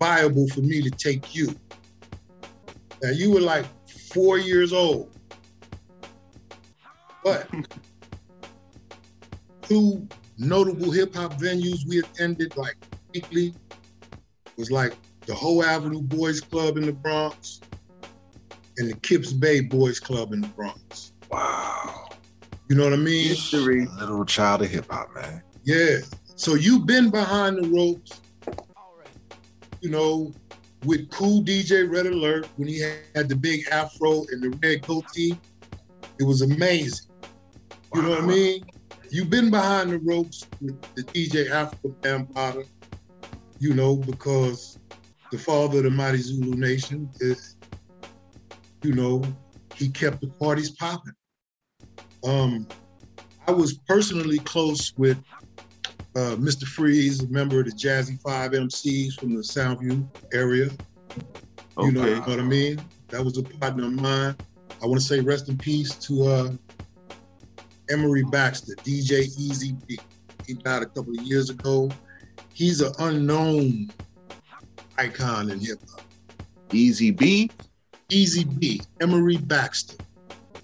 viable 0.00 0.48
for 0.48 0.60
me 0.60 0.82
to 0.82 0.90
take 0.90 1.34
you. 1.34 1.54
Now 3.02 3.10
you 3.10 3.32
were 3.32 3.40
like 3.40 3.66
four 4.12 4.38
years 4.38 4.72
old, 4.72 5.10
but 7.24 7.48
two 9.62 10.06
notable 10.38 10.90
hip 10.90 11.14
hop 11.14 11.34
venues 11.34 11.86
we 11.86 11.98
attended 11.98 12.56
like 12.56 12.76
weekly 13.12 13.54
was 14.56 14.70
like 14.70 14.94
the 15.26 15.34
Hoe 15.34 15.62
Avenue 15.62 16.00
Boys 16.00 16.40
Club 16.40 16.76
in 16.76 16.86
the 16.86 16.92
Bronx 16.92 17.60
and 18.78 18.90
the 18.90 18.96
Kips 18.96 19.32
Bay 19.32 19.60
Boys 19.60 20.00
Club 20.00 20.32
in 20.32 20.40
the 20.40 20.48
Bronx. 20.48 21.12
Wow. 21.30 22.08
You 22.68 22.76
know 22.76 22.84
what 22.84 22.92
I 22.92 22.96
mean? 22.96 23.28
History. 23.28 23.86
Little 23.98 24.24
child 24.24 24.62
of 24.62 24.70
hip 24.70 24.86
hop, 24.90 25.14
man. 25.14 25.42
Yeah. 25.64 25.98
So 26.36 26.54
you've 26.54 26.86
been 26.86 27.10
behind 27.10 27.56
the 27.58 27.68
ropes, 27.68 28.20
you 29.80 29.90
know, 29.90 30.32
with 30.84 31.10
Kool 31.10 31.42
DJ 31.42 31.90
Red 31.90 32.06
Alert 32.06 32.48
when 32.56 32.68
he 32.68 32.80
had 33.14 33.28
the 33.28 33.36
big 33.36 33.66
afro 33.72 34.24
and 34.30 34.42
the 34.42 34.56
red 34.62 34.86
goatee. 34.86 35.38
It 36.20 36.24
was 36.24 36.42
amazing. 36.42 37.10
You 37.94 38.02
know 38.02 38.10
what 38.10 38.22
I 38.22 38.26
mean? 38.26 38.64
You've 39.10 39.30
been 39.30 39.50
behind 39.50 39.90
the 39.90 39.98
ropes 39.98 40.46
with 40.60 40.80
the 40.94 41.02
DJ 41.02 41.48
Afrika 41.48 41.94
Bambaataa, 42.02 42.66
you 43.58 43.74
know, 43.74 43.96
because 43.96 44.78
the 45.32 45.38
father 45.38 45.78
of 45.78 45.84
the 45.84 45.90
Mighty 45.90 46.18
Zulu 46.18 46.56
Nation 46.56 47.08
is, 47.20 47.56
you 48.82 48.94
know, 48.94 49.22
he 49.74 49.88
kept 49.88 50.20
the 50.20 50.28
parties 50.28 50.70
popping. 50.70 51.14
Um, 52.24 52.66
I 53.46 53.52
was 53.52 53.78
personally 53.86 54.38
close 54.40 54.92
with 54.96 55.18
uh, 56.16 56.36
Mr. 56.36 56.64
Freeze, 56.64 57.22
a 57.22 57.28
member 57.28 57.60
of 57.60 57.66
the 57.66 57.72
Jazzy 57.72 58.20
Five 58.20 58.52
MCs 58.52 59.18
from 59.18 59.34
the 59.34 59.40
Soundview 59.40 60.06
area. 60.32 60.68
You 61.80 61.92
know, 61.92 62.04
you 62.04 62.16
know 62.16 62.20
what 62.20 62.40
I 62.40 62.42
mean? 62.42 62.80
That 63.08 63.24
was 63.24 63.38
a 63.38 63.42
partner 63.42 63.84
of 63.84 63.92
mine. 63.92 64.36
I 64.82 64.86
want 64.86 65.00
to 65.00 65.06
say 65.06 65.20
rest 65.20 65.48
in 65.48 65.56
peace 65.56 65.94
to 65.94 66.24
uh, 66.24 66.50
Emery 67.90 68.24
Baxter, 68.24 68.74
DJ 68.76 69.26
Easy 69.38 69.74
B. 69.86 69.98
He 70.46 70.54
died 70.54 70.82
a 70.82 70.86
couple 70.86 71.18
of 71.18 71.22
years 71.22 71.50
ago. 71.50 71.90
He's 72.52 72.80
an 72.80 72.92
unknown 72.98 73.90
icon 74.96 75.50
in 75.50 75.60
hip 75.60 75.78
hop. 75.88 76.02
Easy 76.72 77.10
B, 77.10 77.50
Easy 78.10 78.44
B, 78.44 78.80
Emery 79.02 79.36
Baxter. 79.36 79.96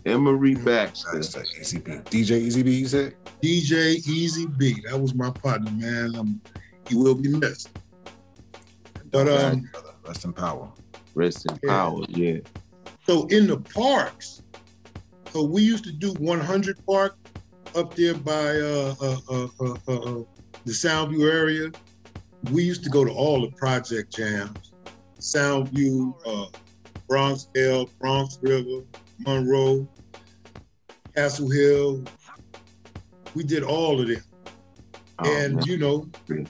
Emery 0.06 0.54
Baxter. 0.54 1.10
That's 1.12 1.36
Easy 1.60 1.78
B. 1.78 1.92
DJ 1.92 2.30
Easy 2.40 2.62
B, 2.62 2.74
you 2.74 2.86
said? 2.88 3.14
DJ 3.42 3.96
Easy 4.08 4.46
B. 4.46 4.80
That 4.88 4.98
was 4.98 5.14
my 5.14 5.30
partner, 5.30 5.70
man. 5.72 6.16
Um, 6.16 6.40
he 6.88 6.94
will 6.94 7.14
be 7.14 7.28
missed. 7.28 7.68
But 9.10 9.28
um, 9.28 9.68
Rest 10.06 10.24
in 10.24 10.32
power. 10.32 10.70
Rest 11.14 11.46
in 11.50 11.58
Yeah. 11.62 11.70
power. 11.70 12.00
Yeah. 12.08 12.38
So 13.06 13.26
in 13.26 13.46
the 13.46 13.58
parks, 13.58 14.42
so 15.30 15.42
we 15.42 15.60
used 15.62 15.84
to 15.84 15.92
do 15.92 16.14
100 16.14 16.78
Park 16.86 17.16
up 17.76 17.94
there 17.94 18.14
by 18.14 18.56
uh, 18.58 18.94
uh, 19.02 19.16
uh, 19.30 19.46
uh, 19.60 19.74
uh, 19.88 19.92
uh, 19.92 20.22
the 20.64 20.72
Soundview 20.72 21.30
area. 21.30 21.70
We 22.52 22.62
used 22.64 22.84
to 22.84 22.90
go 22.90 23.04
to 23.04 23.10
all 23.10 23.42
the 23.42 23.50
project 23.56 24.16
jams, 24.16 24.72
Soundview, 25.20 26.14
uh, 27.08 27.12
Bronxdale, 27.12 27.90
Bronx 27.98 28.38
River, 28.42 28.84
Monroe, 29.20 29.86
Castle 31.14 31.50
Hill. 31.50 32.04
We 33.34 33.44
did 33.44 33.62
all 33.62 34.00
of 34.00 34.08
them. 34.08 34.22
Oh, 35.20 35.36
and 35.36 35.56
man. 35.56 35.64
you 35.64 35.76
know, 35.76 36.08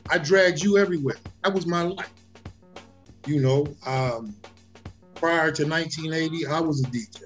I 0.08 0.18
dragged 0.18 0.62
you 0.62 0.78
everywhere. 0.78 1.16
That 1.42 1.52
was 1.52 1.66
my 1.66 1.82
life. 1.82 2.12
You 3.26 3.40
know, 3.40 3.74
um, 3.86 4.34
prior 5.14 5.50
to 5.52 5.66
1980, 5.66 6.46
I 6.46 6.60
was 6.60 6.82
a 6.82 6.88
DJ. 6.88 7.22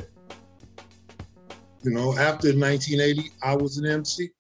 You 1.82 1.92
know, 1.92 2.12
after 2.18 2.48
1980, 2.48 3.30
I 3.42 3.56
was 3.56 3.78
an 3.78 3.86
MC. 3.86 4.30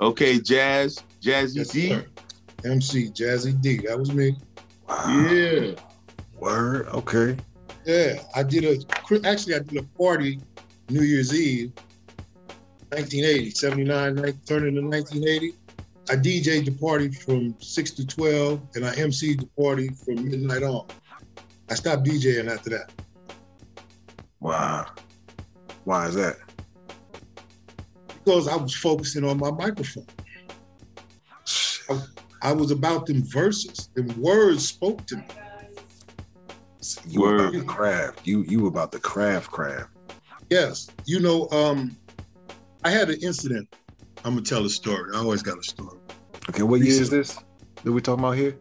Okay, 0.00 0.40
Jazz, 0.40 1.02
Jazzy 1.22 1.56
Yes, 1.56 1.70
D. 1.70 1.88
sir. 1.90 2.06
MC 2.64 3.08
Jazzy 3.10 3.60
D. 3.60 3.78
That 3.86 3.98
was 3.98 4.12
me. 4.12 4.36
Wow. 4.88 5.28
Yeah. 5.30 5.74
Word. 6.40 6.88
Okay. 6.88 7.36
Yeah, 7.84 8.22
I 8.34 8.42
did 8.42 8.64
a 8.64 9.26
actually 9.26 9.54
I 9.54 9.60
did 9.60 9.78
a 9.78 9.82
party 9.98 10.40
New 10.88 11.02
Year's 11.02 11.34
Eve, 11.34 11.72
1980, 12.90 13.50
79, 13.50 14.16
turning 14.46 14.74
to 14.74 14.82
1980. 14.82 15.54
I 16.10 16.14
DJ'd 16.16 16.66
the 16.66 16.72
party 16.72 17.10
from 17.10 17.54
6 17.60 17.90
to 17.92 18.06
12, 18.06 18.60
and 18.74 18.84
I 18.84 18.94
MC'd 18.96 19.40
the 19.40 19.62
party 19.62 19.88
from 19.88 20.28
midnight 20.28 20.64
on. 20.64 20.86
I 21.68 21.74
stopped 21.74 22.04
DJing 22.04 22.50
after 22.50 22.70
that. 22.70 22.90
Wow. 24.40 24.86
Why 25.84 26.08
is 26.08 26.16
that? 26.16 26.36
because 28.24 28.48
I 28.48 28.56
was 28.56 28.74
focusing 28.74 29.24
on 29.24 29.38
my 29.38 29.50
microphone. 29.50 30.06
I 32.42 32.52
was 32.52 32.70
about 32.70 33.06
them 33.06 33.22
verses. 33.24 33.90
Them 33.94 34.08
words 34.20 34.66
spoke 34.68 35.04
to 35.06 35.16
me. 35.16 35.24
You 37.06 37.22
were 37.22 37.36
about 37.36 37.52
the 37.52 37.62
craft. 37.62 38.26
You 38.26 38.42
you 38.42 38.66
about 38.66 38.92
the 38.92 39.00
craft 39.00 39.50
craft. 39.50 39.90
Yes. 40.50 40.90
You 41.06 41.20
know, 41.20 41.48
um, 41.50 41.96
I 42.84 42.90
had 42.90 43.10
an 43.10 43.20
incident. 43.22 43.68
I'm 44.24 44.34
gonna 44.34 44.42
tell 44.42 44.64
a 44.64 44.70
story. 44.70 45.12
I 45.14 45.18
always 45.18 45.42
got 45.42 45.58
a 45.58 45.62
story. 45.62 45.98
Okay, 46.48 46.62
what 46.62 46.80
year 46.80 47.00
is 47.00 47.10
this 47.10 47.38
that 47.84 47.92
we 47.92 48.00
talking 48.00 48.24
about 48.24 48.36
here? 48.36 48.58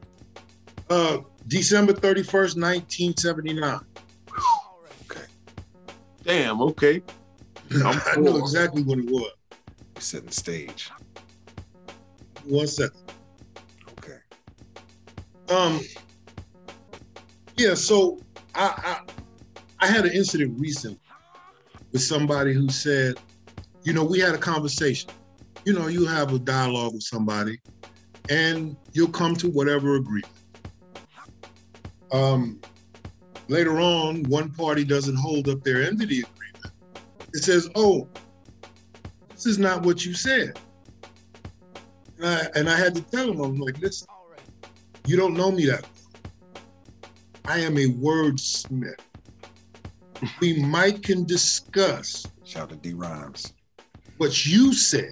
Uh, 0.89 1.19
December 1.47 1.93
31st, 1.93 2.55
1979. 2.57 3.79
Okay. 5.09 5.25
Damn. 6.23 6.61
Okay. 6.61 7.01
I'm 7.85 8.01
I 8.05 8.19
know 8.19 8.37
exactly 8.37 8.83
what 8.83 8.99
it 8.99 9.05
was. 9.05 9.31
We 9.95 10.01
setting 10.01 10.27
the 10.27 10.33
stage. 10.33 10.89
One 12.45 12.67
second. 12.67 13.11
Okay. 13.99 14.17
Um, 15.49 15.79
yeah, 17.59 17.73
so 17.73 18.21
I, 18.55 18.73
I 18.83 19.85
I 19.85 19.87
had 19.87 20.05
an 20.05 20.13
incident 20.13 20.57
recently 20.57 20.99
with 21.91 22.01
somebody 22.01 22.53
who 22.53 22.69
said, 22.69 23.15
you 23.83 23.93
know, 23.93 24.03
we 24.03 24.19
had 24.19 24.33
a 24.33 24.37
conversation. 24.37 25.11
You 25.65 25.73
know, 25.73 25.87
you 25.87 26.05
have 26.05 26.33
a 26.33 26.39
dialogue 26.39 26.93
with 26.93 27.03
somebody, 27.03 27.59
and 28.29 28.77
you'll 28.93 29.11
come 29.11 29.35
to 29.35 29.49
whatever 29.49 29.95
agreement. 29.95 30.25
Um, 32.13 32.61
later 33.49 33.79
on, 33.81 34.27
one 34.29 34.51
party 34.53 34.85
doesn't 34.85 35.17
hold 35.17 35.49
up 35.49 35.61
their 35.63 35.83
end 35.83 36.01
of 36.01 36.07
the 36.07 36.23
agreement. 36.23 36.73
It 37.33 37.43
says, 37.43 37.69
"Oh, 37.75 38.09
this 39.35 39.45
is 39.45 39.59
not 39.59 39.83
what 39.83 40.05
you 40.05 40.13
said," 40.13 40.53
and 42.17 42.25
I, 42.25 42.47
and 42.55 42.69
I 42.69 42.77
had 42.77 42.95
to 42.95 43.01
tell 43.01 43.27
them, 43.27 43.41
I'm 43.41 43.59
like, 43.59 43.75
"Listen." 43.81 44.07
You 45.05 45.17
don't 45.17 45.35
know 45.35 45.51
me 45.51 45.65
that. 45.65 45.83
I 47.49 47.59
am 47.61 47.77
a 47.77 47.87
wordsmith. 47.87 48.93
We 50.39 50.61
might 50.61 51.01
can 51.03 51.25
discuss 51.25 52.31
Shout 52.43 52.63
out 52.63 52.69
to 52.69 52.75
D 52.75 52.93
Rhymes. 52.93 53.53
what 54.17 54.45
you 54.45 54.73
said, 54.73 55.09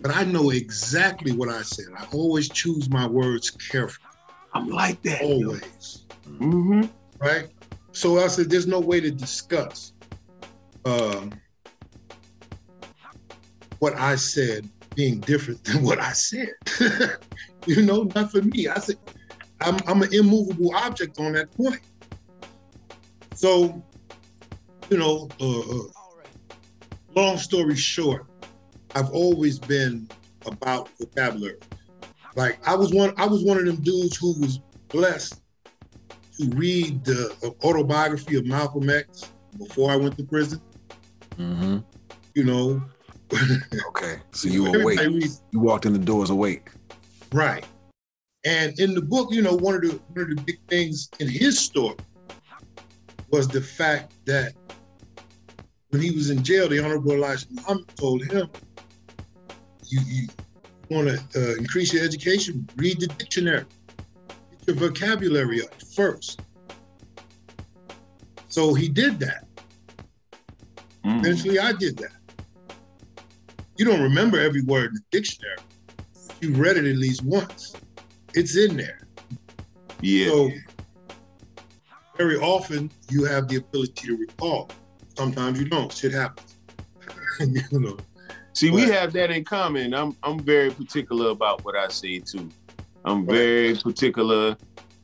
but 0.00 0.16
I 0.16 0.24
know 0.24 0.50
exactly 0.50 1.32
what 1.36 1.50
I 1.50 1.62
said. 1.62 1.86
I 1.98 2.04
always 2.12 2.48
choose 2.50 2.88
my 2.88 3.06
words 3.06 3.50
carefully, 3.70 4.06
I'm 4.54 4.68
like 4.70 5.02
that. 5.02 5.20
always, 5.22 6.06
Mm-hmm. 6.26 6.84
right? 7.20 7.48
So 7.92 8.18
I 8.18 8.28
said, 8.28 8.48
there's 8.48 8.66
no 8.66 8.80
way 8.80 9.00
to 9.00 9.10
discuss 9.10 9.92
um, 10.86 11.40
what 13.80 13.94
I 13.96 14.16
said 14.16 14.68
being 14.94 15.20
different 15.22 15.62
than 15.64 15.82
what 15.88 16.00
I 16.00 16.12
said. 16.12 16.48
you 17.66 17.82
know, 17.82 18.10
not 18.14 18.30
for 18.30 18.40
me. 18.42 18.68
I 18.68 18.78
said 18.78 18.96
I'm 19.60 19.78
I'm 19.86 20.02
an 20.02 20.12
immovable 20.12 20.74
object 20.74 21.18
on 21.18 21.32
that 21.32 21.52
point. 21.52 21.80
So, 23.34 23.82
you 24.90 24.98
know, 24.98 25.28
uh, 25.40 25.60
uh, 25.60 25.82
long 27.14 27.36
story 27.38 27.76
short, 27.76 28.26
I've 28.94 29.10
always 29.10 29.58
been 29.58 30.08
about 30.46 30.88
vocabulary. 30.98 31.58
Like 32.34 32.58
I 32.66 32.74
was 32.74 32.92
one, 32.92 33.12
I 33.16 33.26
was 33.26 33.44
one 33.44 33.58
of 33.58 33.66
them 33.66 33.76
dudes 33.76 34.16
who 34.16 34.38
was 34.40 34.60
blessed 34.88 35.40
to 36.38 36.48
read 36.50 37.04
the 37.04 37.34
uh, 37.42 37.66
autobiography 37.66 38.36
of 38.36 38.46
Malcolm 38.46 38.88
X 38.90 39.30
before 39.58 39.90
I 39.90 39.96
went 39.96 40.16
to 40.18 40.24
prison. 40.24 40.60
Mm-hmm. 41.38 41.78
You 42.34 42.44
know, 42.44 42.82
Okay. 43.88 44.20
So 44.32 44.48
you 44.48 44.64
were 44.64 44.80
awake. 44.80 45.00
reads 45.00 45.42
You 45.50 45.60
walked 45.60 45.86
in 45.86 45.92
the 45.92 45.98
doors 45.98 46.30
awake. 46.30 46.70
Right. 47.32 47.64
And 48.46 48.78
in 48.78 48.94
the 48.94 49.02
book, 49.02 49.32
you 49.32 49.42
know, 49.42 49.56
one 49.56 49.74
of 49.74 49.82
the 49.82 50.00
one 50.12 50.22
of 50.22 50.28
the 50.28 50.42
big 50.46 50.60
things 50.70 51.10
in 51.18 51.28
his 51.28 51.58
story 51.58 51.96
was 53.28 53.48
the 53.48 53.60
fact 53.60 54.14
that 54.26 54.52
when 55.90 56.00
he 56.00 56.12
was 56.12 56.30
in 56.30 56.44
jail, 56.44 56.68
the 56.68 56.78
Honorable 56.78 57.12
Elijah 57.12 57.46
Muhammad 57.50 57.86
told 57.98 58.22
him, 58.22 58.48
"You, 59.88 60.00
you 60.06 60.28
want 60.90 61.08
to 61.08 61.18
uh, 61.34 61.56
increase 61.56 61.92
your 61.92 62.04
education? 62.04 62.68
Read 62.76 63.00
the 63.00 63.08
dictionary. 63.08 63.64
Get 64.50 64.68
your 64.68 64.76
vocabulary 64.76 65.62
up 65.62 65.70
first. 65.96 66.40
So 68.46 68.74
he 68.74 68.88
did 68.88 69.18
that. 69.18 69.42
Mm. 71.04 71.18
Eventually, 71.18 71.58
I 71.58 71.72
did 71.72 71.98
that. 71.98 72.14
You 73.76 73.84
don't 73.86 74.02
remember 74.02 74.38
every 74.38 74.62
word 74.62 74.90
in 74.90 74.94
the 74.94 75.02
dictionary. 75.10 75.58
You 76.40 76.54
read 76.54 76.76
it 76.76 76.84
at 76.84 76.96
least 76.96 77.24
once. 77.24 77.74
It's 78.36 78.54
in 78.54 78.76
there. 78.76 79.00
Yeah. 80.02 80.26
So 80.28 80.50
very 82.18 82.36
often 82.36 82.92
you 83.08 83.24
have 83.24 83.48
the 83.48 83.56
ability 83.56 84.06
to 84.08 84.16
recall. 84.16 84.70
Sometimes 85.16 85.58
you 85.58 85.66
don't. 85.68 85.90
Shit 85.90 86.12
happens. 86.12 86.56
you 87.40 87.80
know. 87.80 87.96
See, 88.52 88.70
we 88.70 88.82
have 88.82 89.12
that 89.14 89.30
in 89.30 89.44
common. 89.44 89.94
I'm 89.94 90.16
I'm 90.22 90.38
very 90.40 90.70
particular 90.70 91.30
about 91.30 91.64
what 91.64 91.76
I 91.76 91.88
say 91.88 92.18
too. 92.20 92.50
I'm 93.06 93.24
Right. 93.26 93.36
very 93.36 93.74
particular. 93.76 94.56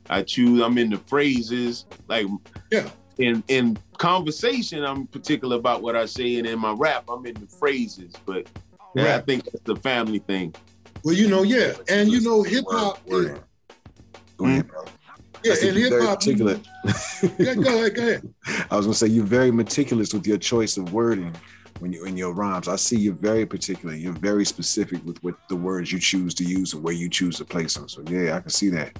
I 0.09 0.21
choose. 0.21 0.61
I'm 0.61 0.77
in 0.77 0.91
the 0.91 0.97
phrases. 0.97 1.85
Like 2.07 2.27
Yeah. 2.71 2.89
in 3.17 3.43
in 3.47 3.77
conversation, 3.97 4.83
I'm 4.83 5.07
particular 5.07 5.55
about 5.57 5.81
what 5.81 5.95
I 5.95 6.05
say, 6.05 6.37
and 6.37 6.45
in 6.47 6.59
my 6.59 6.73
rap, 6.73 7.05
I'm 7.09 7.25
in 7.25 7.33
the 7.35 7.47
phrases. 7.47 8.13
But 8.27 8.47
yeah, 8.95 9.15
I 9.15 9.21
think 9.21 9.45
that's 9.45 9.63
the 9.63 9.75
family 9.77 10.19
thing. 10.19 10.53
Well, 11.03 11.15
you 11.15 11.27
know, 11.29 11.43
yeah, 11.43 11.73
and 11.89 12.09
you 12.11 12.21
know, 12.21 12.43
hip 12.43 12.65
hop. 12.69 13.05
Word- 13.07 13.41
Go 14.37 14.45
ahead, 14.45 14.67
bro. 14.67 14.85
Yeah, 15.43 15.53
and 15.61 15.77
hip 15.77 15.93
hop. 16.01 16.19
particular. 16.19 16.59
Yeah, 17.37 17.53
go 17.55 17.61
ahead, 17.77 17.95
go 17.95 18.01
ahead. 18.01 18.33
I 18.71 18.75
was 18.77 18.85
gonna 18.85 18.93
say 18.95 19.07
you're 19.07 19.25
very 19.25 19.51
meticulous 19.51 20.13
with 20.13 20.25
your 20.25 20.37
choice 20.37 20.77
of 20.77 20.93
wording 20.93 21.35
when 21.79 21.91
you 21.91 22.05
in 22.05 22.15
your 22.17 22.33
rhymes. 22.33 22.67
I 22.67 22.77
see 22.77 22.97
you're 22.97 23.13
very 23.13 23.45
particular. 23.45 23.93
You're 23.95 24.13
very 24.13 24.45
specific 24.45 25.03
with 25.05 25.21
what 25.23 25.35
the 25.49 25.55
words 25.55 25.91
you 25.91 25.99
choose 25.99 26.33
to 26.35 26.43
use 26.43 26.73
and 26.73 26.81
where 26.83 26.93
you 26.93 27.09
choose 27.09 27.37
to 27.37 27.45
place 27.45 27.75
them. 27.75 27.87
So 27.89 28.03
yeah, 28.07 28.35
I 28.35 28.39
can 28.39 28.49
see 28.49 28.69
that. 28.69 28.97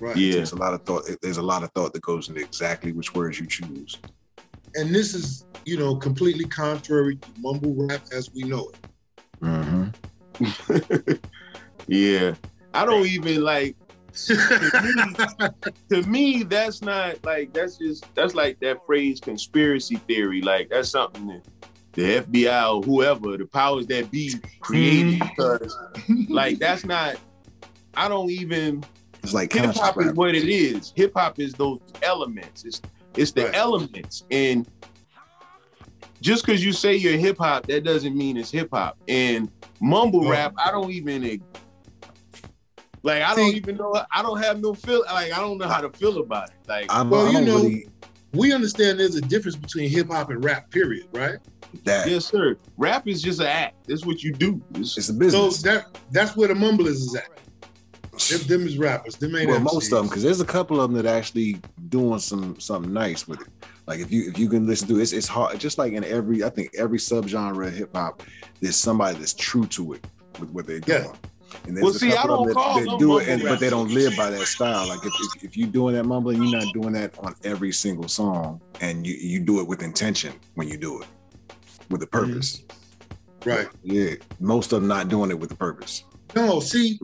Right. 0.00 0.16
Yeah. 0.16 0.32
There's 0.34 0.52
a 0.52 0.56
lot 0.56 0.74
of 0.74 0.82
thought. 0.82 1.08
There's 1.22 1.36
a 1.36 1.42
lot 1.42 1.62
of 1.62 1.70
thought 1.72 1.92
that 1.92 2.02
goes 2.02 2.28
into 2.28 2.40
exactly 2.40 2.92
which 2.92 3.14
words 3.14 3.38
you 3.38 3.46
choose. 3.46 3.98
And 4.74 4.92
this 4.92 5.14
is, 5.14 5.44
you 5.64 5.78
know, 5.78 5.94
completely 5.94 6.46
contrary 6.46 7.16
to 7.16 7.28
mumble 7.38 7.74
rap 7.86 8.02
as 8.12 8.30
we 8.34 8.42
know 8.42 8.70
it. 8.70 8.76
Mm-hmm. 9.40 9.84
Yeah, 11.86 12.34
I 12.72 12.84
don't 12.84 13.06
even 13.06 13.42
like. 13.42 13.76
to 14.28 16.02
me, 16.06 16.44
that's 16.44 16.82
not 16.82 17.24
like 17.24 17.52
that's 17.52 17.78
just 17.78 18.06
that's 18.14 18.34
like 18.34 18.60
that 18.60 18.84
phrase 18.86 19.20
conspiracy 19.20 19.96
theory. 19.96 20.40
Like 20.40 20.70
that's 20.70 20.90
something 20.90 21.26
that 21.26 21.42
the 21.94 22.20
FBI 22.20 22.74
or 22.74 22.82
whoever, 22.82 23.36
the 23.36 23.46
powers 23.46 23.86
that 23.88 24.10
be, 24.10 24.34
created 24.60 25.20
mm-hmm. 25.20 25.28
because 25.28 25.76
like 26.28 26.58
that's 26.58 26.84
not. 26.84 27.16
I 27.96 28.08
don't 28.08 28.30
even. 28.30 28.84
It's 29.22 29.34
like 29.34 29.52
hip 29.52 29.74
hop 29.74 30.00
is 30.00 30.12
what 30.12 30.34
it 30.34 30.48
is. 30.48 30.92
Hip 30.96 31.12
hop 31.16 31.40
is 31.40 31.54
those 31.54 31.80
elements. 32.02 32.64
It's 32.64 32.80
it's 33.16 33.32
the 33.32 33.46
Right. 33.46 33.54
elements, 33.54 34.24
and 34.30 34.68
just 36.24 36.44
because 36.46 36.64
you 36.64 36.72
say 36.72 36.96
you're 36.96 37.18
hip 37.18 37.36
hop, 37.38 37.66
that 37.66 37.84
doesn't 37.84 38.16
mean 38.16 38.38
it's 38.38 38.50
hip 38.50 38.70
hop. 38.72 38.96
And 39.08 39.50
mumble 39.80 40.26
rap, 40.26 40.54
I 40.56 40.70
don't 40.70 40.90
even 40.90 41.22
like. 43.02 43.22
I 43.22 43.34
don't 43.34 43.50
See- 43.50 43.56
even 43.58 43.76
know. 43.76 43.94
I 44.10 44.22
don't 44.22 44.42
have 44.42 44.60
no 44.60 44.72
feel. 44.74 45.02
Like 45.06 45.32
I 45.32 45.38
don't 45.40 45.58
know 45.58 45.68
how 45.68 45.82
to 45.82 45.90
feel 45.90 46.18
about 46.18 46.48
it. 46.48 46.54
Like 46.66 46.86
I'm, 46.88 47.10
Well, 47.10 47.26
I 47.26 47.30
you 47.38 47.44
know- 47.44 47.56
really 47.62 47.88
we 48.32 48.52
understand 48.52 48.98
there's 48.98 49.14
a 49.14 49.20
difference 49.20 49.54
between 49.56 49.88
hip 49.90 50.08
hop 50.10 50.30
and 50.30 50.42
rap, 50.42 50.70
period, 50.70 51.06
right? 51.12 51.36
that. 51.84 52.08
yes, 52.08 52.24
sir. 52.26 52.56
Rap 52.78 53.06
is 53.06 53.20
just 53.20 53.40
an 53.40 53.46
act. 53.46 53.86
That's 53.86 54.06
what 54.06 54.22
you 54.22 54.32
do. 54.32 54.62
It's- 54.70 54.96
It's 54.96 55.08
a 55.10 55.12
business. 55.12 55.60
So 55.60 55.68
that 55.68 55.98
that's 56.10 56.34
where 56.36 56.48
the 56.48 56.54
mumblers 56.54 57.00
is 57.02 57.14
at. 57.14 57.28
Them, 58.30 58.46
them 58.46 58.66
is 58.66 58.78
rappers. 58.78 59.16
Them 59.16 59.34
ain't 59.36 59.48
well, 59.48 59.58
MCs. 59.58 59.64
most 59.74 59.92
of 59.92 59.98
them, 59.98 60.06
because 60.06 60.22
there's 60.22 60.40
a 60.40 60.44
couple 60.44 60.80
of 60.80 60.90
them 60.92 61.02
that 61.02 61.06
actually 61.12 61.60
doing 61.90 62.18
some 62.20 62.58
something 62.60 62.92
nice 62.92 63.28
with 63.28 63.40
it. 63.42 63.48
Like 63.86 64.00
if 64.00 64.10
you 64.10 64.28
if 64.28 64.38
you 64.38 64.48
can 64.48 64.66
listen 64.66 64.88
to 64.88 64.98
it, 64.98 65.02
it's, 65.02 65.12
it's 65.12 65.28
hard. 65.28 65.58
Just 65.58 65.76
like 65.78 65.92
in 65.92 66.04
every, 66.04 66.42
I 66.42 66.48
think 66.48 66.74
every 66.76 66.98
subgenre 66.98 67.68
of 67.68 67.74
hip 67.74 67.94
hop, 67.94 68.22
there's 68.60 68.76
somebody 68.76 69.18
that's 69.18 69.34
true 69.34 69.66
to 69.66 69.92
it 69.94 70.06
with 70.40 70.50
what 70.50 70.66
they're 70.66 70.80
doing. 70.80 71.04
Yeah. 71.04 71.12
And 71.66 71.76
there's 71.76 71.84
Well, 71.84 71.94
a 71.94 71.98
see, 71.98 72.12
I 72.12 72.16
couple 72.16 72.48
of 72.48 72.54
don't 72.54 72.74
them 72.76 72.84
that, 72.84 72.90
that 72.92 72.98
do 72.98 73.18
it, 73.18 73.28
and, 73.28 73.42
but 73.42 73.60
they 73.60 73.70
don't 73.70 73.92
live 73.92 74.16
by 74.16 74.28
that 74.30 74.46
style. 74.46 74.88
Like 74.88 75.04
if, 75.04 75.12
if, 75.36 75.44
if 75.44 75.56
you're 75.56 75.68
doing 75.68 75.94
that 75.94 76.04
mumbling, 76.04 76.42
you're 76.42 76.60
not 76.60 76.72
doing 76.74 76.92
that 76.94 77.16
on 77.18 77.34
every 77.44 77.70
single 77.72 78.08
song, 78.08 78.60
and 78.80 79.06
you 79.06 79.14
you 79.14 79.38
do 79.40 79.60
it 79.60 79.66
with 79.66 79.82
intention 79.82 80.32
when 80.54 80.68
you 80.68 80.76
do 80.76 81.02
it, 81.02 81.08
with 81.90 82.02
a 82.02 82.06
mm-hmm. 82.06 82.32
purpose. 82.32 82.62
right. 83.44 83.68
Yeah, 83.82 84.14
most 84.40 84.72
of 84.72 84.80
them 84.80 84.88
not 84.88 85.08
doing 85.08 85.30
it 85.30 85.38
with 85.38 85.52
a 85.52 85.56
purpose. 85.56 86.04
No, 86.34 86.58
see, 86.58 86.98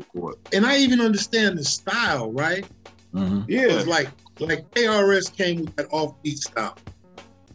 and 0.53 0.67
I 0.67 0.79
even 0.79 1.01
understand 1.01 1.57
the 1.57 1.63
style, 1.65 2.33
right? 2.33 2.67
Mhm. 3.15 3.45
Yeah, 3.49 3.63
It's 3.79 3.87
like 3.87 4.13
like 4.39 4.65
ARS 4.87 5.31
came 5.31 5.61
with 5.61 5.77
that 5.77 5.89
offbeat 5.91 6.37
style. 6.39 6.79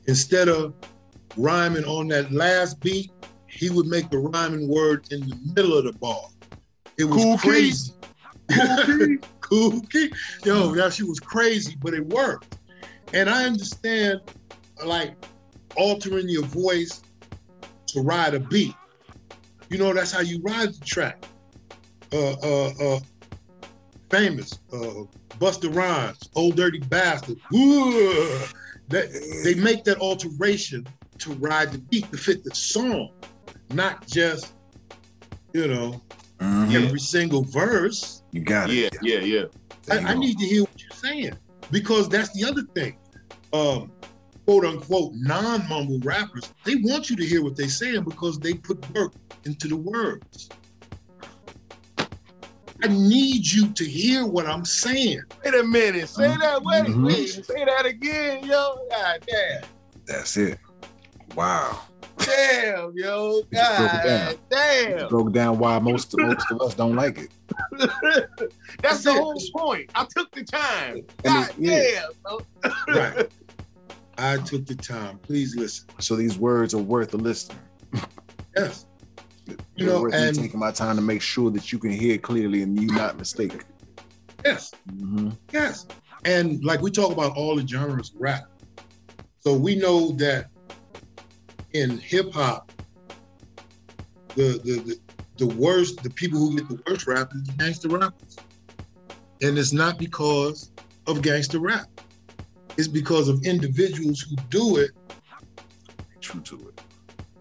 Instead 0.08 0.50
of 0.50 0.74
rhyming 1.36 1.86
on 1.86 2.08
that 2.10 2.32
last 2.32 2.82
beat, 2.82 3.12
he 3.60 3.70
would 3.70 3.88
make 3.88 4.10
the 4.12 4.18
rhyming 4.18 4.68
word 4.68 5.06
in 5.12 5.26
the 5.26 5.36
middle 5.54 5.78
of 5.78 5.86
the 5.86 5.94
bar. 5.94 6.20
It 6.98 7.06
was 7.06 7.16
Cool 7.24 7.38
Key. 7.38 7.48
crazy. 7.50 7.94
cool 9.42 9.82
key. 9.92 10.12
Yo, 10.44 10.74
that 10.76 10.94
shit 10.94 11.08
was 11.08 11.20
crazy, 11.20 11.76
but 11.82 11.94
it 11.94 12.06
worked. 12.06 12.58
And 13.14 13.30
I 13.30 13.46
understand 13.46 14.20
like 14.86 15.16
altering 15.76 16.30
your 16.30 16.46
voice 16.46 17.02
to 17.88 18.02
ride 18.02 18.34
a 18.36 18.40
beat. 18.40 18.76
You 19.70 19.78
know, 19.80 19.94
that's 19.94 20.12
how 20.12 20.22
you 20.22 20.42
ride 20.44 20.70
the 20.70 20.82
track. 20.86 21.20
Uh 22.14 22.34
uh 22.34 22.72
uh 22.80 23.00
famous, 24.10 24.60
uh 24.74 25.04
Busta 25.38 25.74
Rhymes, 25.74 26.30
Ol' 26.36 26.52
Dirty 26.54 26.80
Bastard. 26.80 27.38
Ooh, 27.54 28.40
that, 28.90 29.12
they 29.44 29.54
make 29.56 29.84
that 29.84 29.98
alteration 30.00 30.86
to 31.20 31.34
ride 31.34 31.72
the 31.74 31.80
beat 31.80 32.10
to 32.12 32.18
fit 32.18 32.44
the 32.44 32.54
song, 32.56 33.10
not 33.70 34.08
just, 34.08 34.54
you 35.54 35.68
know, 35.68 36.02
Mhm. 36.40 36.74
every 36.86 37.00
single 37.00 37.44
verse. 37.44 38.22
You 38.32 38.42
got 38.42 38.70
it. 38.70 38.94
yeah, 39.02 39.20
yeah. 39.20 39.44
There 39.88 40.02
you 40.02 40.08
I, 40.08 40.12
I 40.12 40.16
need 40.16 40.38
to 40.38 40.46
hear 40.46 40.62
what 40.62 40.82
you're 40.82 41.12
saying 41.12 41.38
because 41.72 42.10
that's 42.10 42.32
the 42.34 42.44
other 42.46 42.64
thing. 42.76 42.98
Um, 43.54 43.92
quote 44.46 44.66
unquote 44.66 45.14
non 45.16 45.68
mumble 45.68 46.00
rappers, 46.04 46.52
they 46.66 46.76
want 46.76 47.10
you 47.10 47.16
to 47.16 47.26
hear 47.26 47.44
what 47.44 47.56
they're 47.56 47.68
saying 47.70 48.04
because 48.04 48.40
they 48.40 48.56
put 48.56 48.78
work 48.96 49.14
into 49.46 49.68
the 49.68 49.78
words. 49.78 50.50
I 52.84 52.88
need 52.88 53.46
you 53.52 53.74
to 53.74 53.86
hear 53.86 54.26
what 54.26 54.46
I'm 54.48 54.66
saying. 54.66 55.22
Wait 55.44 55.54
a 55.56 55.64
minute. 55.64 56.10
Say 56.10 56.28
that. 56.38 56.62
Wait, 56.64 56.86
Mhm. 56.86 57.06
wait. 57.06 57.30
Say 57.30 57.66
that 57.66 57.86
again, 57.86 58.44
yo. 58.46 58.76
God 58.92 59.20
damn. 59.28 59.62
That's 60.08 60.38
it. 60.38 60.58
Wow. 61.34 61.82
Damn, 62.20 62.94
yo. 62.96 63.42
broke 63.42 63.46
it 63.52 63.56
God 63.56 64.04
down. 64.04 64.36
damn. 64.50 65.08
Broke 65.10 65.32
down 65.34 65.58
why 65.60 65.80
most 65.80 66.16
most 66.18 66.52
of 66.52 66.62
us 66.62 66.76
don't 66.76 66.96
like 66.96 67.18
it. 67.18 67.30
That's 68.82 69.04
the 69.04 69.12
it. 69.12 69.18
whole 69.18 69.42
point. 69.56 69.90
I 69.96 70.06
took 70.16 70.32
the 70.34 70.44
time. 70.44 71.02
I 71.26 71.30
God 71.30 71.50
yeah. 71.58 71.82
damn. 71.82 72.04
yo. 72.30 72.42
Right. 72.96 73.30
I 74.18 74.38
took 74.38 74.66
the 74.66 74.76
time. 74.76 75.20
Please 75.20 75.56
listen. 75.56 75.88
So 76.00 76.16
these 76.16 76.38
words 76.38 76.74
are 76.74 76.80
worth 76.80 77.14
a 77.14 77.18
listen. 77.18 77.60
Yes. 78.56 78.86
You 79.76 79.86
know, 79.86 80.08
and 80.08 80.36
taking 80.36 80.60
my 80.60 80.72
time 80.72 80.96
to 80.96 81.02
make 81.02 81.22
sure 81.22 81.52
that 81.52 81.72
you 81.72 81.78
can 81.80 81.92
hear 81.92 82.18
clearly 82.18 82.62
and 82.64 82.80
you 82.82 82.88
not 82.88 83.18
mistaken. 83.18 83.62
yes. 84.44 84.72
Mm-hmm. 84.90 85.30
Yes. 85.52 85.86
And 86.24 86.64
like 86.64 86.82
we 86.82 86.90
talk 86.92 87.12
about 87.12 87.36
all 87.38 87.56
the 87.56 87.68
genres 87.68 88.10
of 88.14 88.22
rap. 88.22 88.46
So 89.40 89.54
we 89.54 89.76
know 89.76 90.12
that 90.14 90.48
in 91.74 91.98
hip 92.00 92.34
hop, 92.34 92.72
the, 94.36 94.60
the 94.64 94.80
the 94.80 95.00
the 95.38 95.48
worst, 95.56 96.02
the 96.02 96.10
people 96.10 96.40
who 96.40 96.56
get 96.58 96.68
the 96.70 96.82
worst 96.88 97.06
rap 97.08 97.32
is 97.36 97.44
the 97.44 97.52
gangster 97.54 97.90
rappers. 97.90 98.38
And 99.42 99.58
it's 99.58 99.74
not 99.74 100.00
because 100.00 100.72
of 101.08 101.22
gangster 101.22 101.60
rap. 101.60 101.88
It's 102.78 102.88
because 102.88 103.28
of 103.28 103.46
individuals 103.46 104.22
who 104.22 104.36
do 104.50 104.78
it, 104.78 104.92
True 106.22 106.42
to 106.42 106.70
it. 106.70 106.82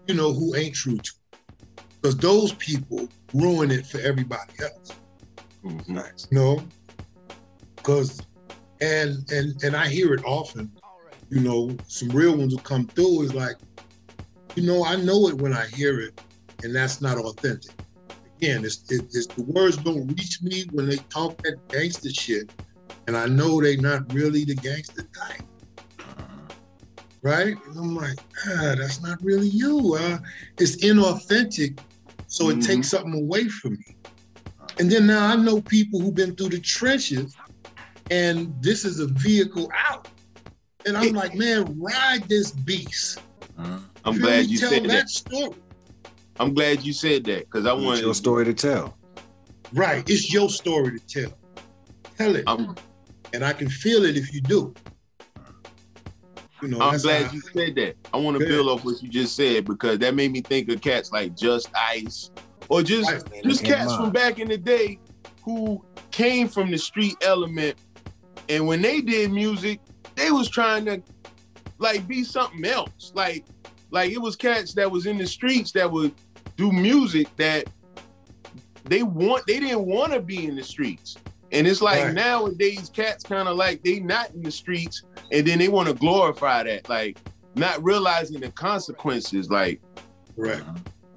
you 0.07 0.13
know, 0.13 0.31
who 0.33 0.55
ain't 0.55 0.75
true 0.75 0.97
to 0.97 1.11
it. 1.11 1.24
Because 2.05 2.19
those 2.19 2.53
people 2.57 3.07
ruin 3.33 3.71
it 3.71 3.87
for 3.87 3.97
everybody 4.01 4.51
else. 4.61 4.93
Mhm. 5.63 5.87
Nice. 5.87 6.27
you 6.29 6.37
know 6.37 6.69
because 7.81 8.21
and 8.79 9.27
and 9.31 9.63
and 9.63 9.75
i 9.75 9.87
hear 9.87 10.13
it 10.13 10.23
often 10.23 10.69
you 11.31 11.39
know 11.39 11.79
some 11.87 12.11
real 12.11 12.37
ones 12.37 12.53
will 12.53 12.61
come 12.61 12.87
through 12.95 13.23
is 13.23 13.33
like 13.33 13.55
you 14.55 14.61
know 14.61 14.85
i 14.85 14.95
know 14.95 15.27
it 15.29 15.35
when 15.35 15.53
i 15.53 15.65
hear 15.65 15.99
it 15.99 16.13
and 16.61 16.75
that's 16.75 17.01
not 17.01 17.17
authentic 17.17 17.71
again 18.37 18.63
it's, 18.63 18.83
it, 18.91 19.05
it's 19.13 19.29
the 19.35 19.43
words 19.43 19.77
don't 19.77 20.07
reach 20.07 20.39
me 20.43 20.65
when 20.73 20.87
they 20.87 20.99
talk 21.11 21.35
that 21.43 21.59
gangster 21.71 22.09
shit 22.11 22.47
and 23.07 23.17
i 23.17 23.25
know 23.25 23.59
they 23.59 23.77
not 23.77 24.01
really 24.11 24.45
the 24.45 24.55
gangster 24.55 25.07
type 25.17 25.41
right 27.23 27.57
and 27.65 27.77
i'm 27.79 27.95
like 27.95 28.19
ah, 28.47 28.75
that's 28.77 29.01
not 29.01 29.17
really 29.23 29.47
you 29.47 29.97
uh, 29.99 30.19
it's 30.59 30.75
inauthentic 30.85 31.75
so 32.35 32.49
it 32.49 32.57
Mhm. 32.57 32.65
takes 32.65 32.89
something 32.89 33.13
away 33.13 33.47
from 33.47 33.73
me 33.73 33.95
and 34.79 34.91
then 34.91 35.07
now 35.07 35.27
I 35.31 35.35
know 35.37 35.61
people 35.61 36.01
who've 36.01 36.13
been 36.13 36.35
through 36.35 36.49
the 36.49 36.59
trenches, 36.59 37.33
and 38.11 38.53
this 38.61 38.83
is 38.83 38.99
a 38.99 39.07
vehicle 39.07 39.71
out. 39.87 40.09
And 40.85 40.97
I'm 40.97 41.13
like, 41.13 41.33
man, 41.33 41.79
ride 41.79 42.23
this 42.27 42.51
beast. 42.51 43.21
Uh, 43.57 43.79
I'm 44.03 44.17
glad 44.17 44.45
me? 44.45 44.51
you 44.51 44.57
tell 44.57 44.69
said 44.71 44.83
that, 44.83 44.89
that. 44.89 45.09
story. 45.09 45.55
I'm 46.41 46.53
glad 46.53 46.83
you 46.83 46.91
said 46.91 47.23
that 47.25 47.45
because 47.45 47.65
I 47.65 47.73
it's 47.73 47.83
want 47.85 48.01
your 48.01 48.13
story 48.13 48.43
to 48.45 48.53
tell. 48.53 48.97
Right. 49.71 50.03
It's 50.09 50.33
your 50.33 50.49
story 50.49 50.99
to 50.99 51.05
tell. 51.21 51.37
Tell 52.17 52.35
it. 52.35 52.43
I'm, 52.45 52.75
and 53.33 53.45
I 53.45 53.53
can 53.53 53.69
feel 53.69 54.03
it 54.03 54.17
if 54.17 54.33
you 54.33 54.41
do. 54.41 54.73
You 56.61 56.69
know, 56.69 56.79
I'm 56.79 56.99
glad 56.99 57.33
you 57.33 57.41
said 57.41 57.75
that. 57.75 57.95
I 58.13 58.17
want 58.17 58.39
to 58.39 58.45
build 58.45 58.69
off 58.69 58.85
what 58.85 59.01
you 59.03 59.09
just 59.09 59.35
said 59.35 59.65
because 59.65 59.99
that 59.99 60.15
made 60.15 60.31
me 60.31 60.41
think 60.41 60.69
of 60.69 60.81
cats 60.81 61.11
like 61.11 61.35
Just-Ice 61.35 62.31
or 62.69 62.81
just 62.81 63.11
Right. 63.11 63.43
just 63.43 63.63
cats 63.63 63.95
from 63.95 64.11
back 64.11 64.39
in 64.39 64.47
the 64.47 64.57
day 64.57 64.99
who 65.43 65.83
came 66.11 66.47
from 66.47 66.71
the 66.71 66.77
street 66.77 67.15
element 67.21 67.75
and 68.49 68.65
when 68.65 68.81
they 68.81 69.01
did 69.01 69.31
music 69.31 69.79
they 70.15 70.31
was 70.31 70.49
trying 70.49 70.85
to 70.85 71.01
like 71.77 72.07
be 72.07 72.23
something 72.23 72.65
else 72.65 73.11
like 73.13 73.45
like 73.91 74.11
it 74.11 74.17
was 74.17 74.35
cats 74.35 74.73
that 74.73 74.89
was 74.89 75.05
in 75.05 75.17
the 75.17 75.27
streets 75.27 75.71
that 75.73 75.91
would 75.91 76.13
do 76.55 76.71
music 76.71 77.27
that 77.35 77.67
they 78.85 79.03
want 79.03 79.45
they 79.45 79.59
didn't 79.59 79.85
want 79.85 80.11
to 80.13 80.21
be 80.21 80.45
in 80.45 80.55
the 80.55 80.63
streets 80.63 81.17
and 81.51 81.67
it's 81.67 81.81
like 81.81 82.03
Right. 82.03 82.13
nowadays 82.13 82.89
cats 82.93 83.23
kind 83.23 83.47
of 83.47 83.55
like 83.57 83.83
they 83.83 83.99
not 83.99 84.31
in 84.31 84.41
the 84.41 84.51
streets 84.51 85.03
and 85.31 85.45
then 85.45 85.59
they 85.59 85.67
want 85.67 85.87
to 85.87 85.93
glorify 85.93 86.63
that 86.63 86.89
like 86.89 87.17
not 87.55 87.81
realizing 87.83 88.39
the 88.41 88.51
consequences 88.51 89.49
like 89.49 89.81
right. 90.35 90.63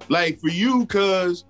like 0.07 0.39
for 0.39 0.49
you 0.49 0.79
because 0.81 1.45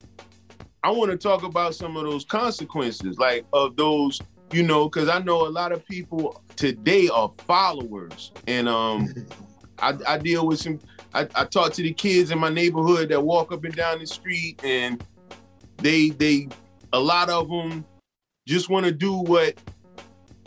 i 0.83 0.89
want 0.89 1.11
to 1.11 1.17
talk 1.17 1.43
about 1.43 1.75
some 1.75 1.97
of 1.97 2.03
those 2.03 2.25
consequences 2.25 3.17
like 3.17 3.45
of 3.53 3.75
those 3.75 4.21
you 4.51 4.63
know 4.63 4.89
because 4.89 5.09
i 5.09 5.19
know 5.19 5.45
a 5.45 5.49
lot 5.49 5.71
of 5.71 5.85
people 5.85 6.41
today 6.55 7.07
are 7.09 7.31
followers 7.39 8.31
and 8.47 8.67
um 8.67 9.07
i, 9.79 9.93
I 10.07 10.17
deal 10.17 10.47
with 10.47 10.59
some 10.59 10.79
I, 11.13 11.27
I 11.33 11.45
talk 11.45 11.73
to 11.73 11.81
the 11.81 11.93
kids 11.93 12.29
in 12.29 12.37
my 12.37 12.49
neighborhood 12.49 13.09
that 13.09 13.21
walk 13.21 13.51
up 13.51 13.63
and 13.63 13.75
down 13.75 13.99
the 13.99 14.05
street 14.07 14.61
and 14.63 15.03
they 15.77 16.09
they 16.09 16.47
a 16.93 16.99
lot 16.99 17.29
of 17.29 17.49
them 17.49 17.85
just 18.49 18.69
want 18.69 18.85
to 18.85 18.91
do 18.91 19.13
what 19.13 19.55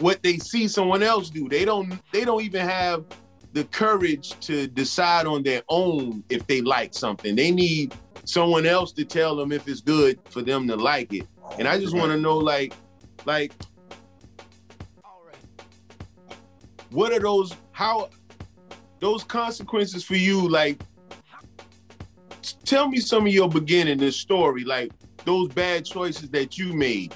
what 0.01 0.23
they 0.23 0.37
see 0.37 0.67
someone 0.67 1.03
else 1.03 1.31
do. 1.31 1.49
They 1.49 1.65
don't 1.65 2.01
they 2.13 2.25
don't 2.25 2.43
even 2.43 2.67
have 2.67 3.05
the 3.53 3.65
courage 3.65 4.39
to 4.41 4.67
decide 4.67 5.27
on 5.27 5.43
their 5.43 5.63
own 5.69 6.25
if 6.29 6.47
they 6.47 6.61
like 6.63 6.95
something. 6.95 7.37
They 7.37 7.51
need 7.51 7.95
someone 8.25 8.67
else 8.67 8.93
to 8.93 9.05
tell 9.05 9.37
them 9.37 9.53
if 9.53 9.69
it's 9.69 9.81
good 9.81 10.19
for 10.29 10.43
them 10.43 10.67
to 10.69 10.77
like 10.77 11.13
it. 11.13 11.27
And 11.59 11.69
i 11.69 11.79
just 11.79 11.95
want 11.95 12.11
to 12.11 12.17
know 12.17 12.39
like 12.39 12.73
like 13.25 13.53
what 16.91 17.13
are 17.13 17.21
those 17.21 17.55
how 17.73 18.11
those 19.01 19.23
consequences 19.23 20.03
for 20.03 20.17
you 20.17 20.49
like 20.49 20.81
tell 22.65 22.89
me 22.89 23.01
some 23.01 23.27
of 23.27 23.33
your 23.33 23.49
beginning 23.49 23.99
this 23.99 24.17
story 24.17 24.65
like 24.65 24.93
those 25.25 25.49
bad 25.51 25.85
choices 25.85 26.31
that 26.31 26.57
you 26.57 26.73
made 26.73 27.15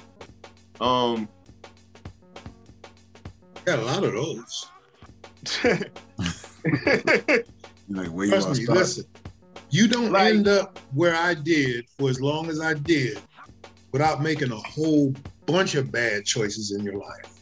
um 0.81 1.27
Got 3.65 3.79
a 3.79 3.81
lot 3.81 4.03
of 4.05 4.13
those. 4.13 4.65
You're 5.63 5.77
like, 7.89 8.07
where 8.07 8.25
you 8.25 8.31
Trust 8.31 8.47
gonna 8.47 8.57
me, 8.59 8.63
start? 8.63 8.77
listen. 8.79 9.05
You 9.69 9.87
don't 9.89 10.11
Like- 10.13 10.33
end 10.33 10.47
up 10.47 10.79
where 10.93 11.13
I 11.15 11.33
did 11.33 11.85
for 11.99 12.09
as 12.09 12.21
long 12.21 12.49
as 12.49 12.61
I 12.61 12.73
did 12.75 13.19
without 13.91 14.21
making 14.21 14.51
a 14.51 14.55
whole 14.57 15.13
bunch 15.45 15.75
of 15.75 15.91
bad 15.91 16.23
choices 16.25 16.71
in 16.71 16.83
your 16.83 16.95
life. 16.97 17.33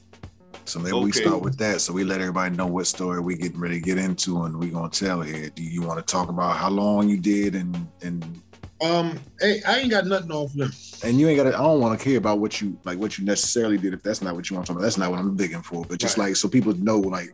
So 0.65 0.79
maybe 0.79 0.97
we 0.97 1.11
start 1.11 1.43
with 1.43 1.57
that. 1.59 1.81
So 1.81 1.93
we 1.93 2.03
let 2.03 2.21
everybody 2.21 2.55
know 2.55 2.65
what 2.65 2.87
story 2.87 3.19
we 3.19 3.35
getting 3.35 3.59
ready 3.59 3.75
to 3.79 3.85
get 3.85 3.99
into, 3.99 4.43
and 4.45 4.57
we 4.57 4.69
gonna 4.69 4.89
tell 4.89 5.21
here. 5.21 5.49
Do 5.49 5.61
you 5.61 5.83
want 5.83 5.99
to 6.05 6.11
talk 6.11 6.29
about 6.29 6.55
how 6.57 6.71
long 6.71 7.07
you 7.07 7.19
did, 7.19 7.53
and 7.53 7.87
and 8.01 8.41
Um, 8.83 9.19
hey, 9.39 9.61
I 9.67 9.79
ain't 9.79 9.91
got 9.91 10.05
nothing 10.05 10.31
off 10.31 10.51
them. 10.53 10.71
and 11.03 11.19
you 11.19 11.27
ain't 11.29 11.37
got. 11.37 11.47
I 11.47 11.51
don't 11.51 11.79
want 11.79 11.97
to 11.97 12.03
care 12.03 12.17
about 12.17 12.39
what 12.39 12.59
you 12.61 12.77
like, 12.83 12.97
what 12.97 13.17
you 13.17 13.25
necessarily 13.25 13.77
did. 13.77 13.93
If 13.93 14.03
that's 14.03 14.21
not 14.21 14.35
what 14.35 14.49
you 14.49 14.55
want 14.55 14.65
to 14.67 14.73
talk 14.73 14.77
about, 14.77 14.83
that's 14.83 14.97
not 14.97 15.11
what 15.11 15.19
I'm 15.19 15.35
digging 15.35 15.61
for. 15.61 15.85
But 15.85 15.99
just 15.99 16.17
Right. 16.17 16.27
like 16.27 16.35
so 16.35 16.49
people 16.49 16.73
know 16.73 16.99
like 16.99 17.29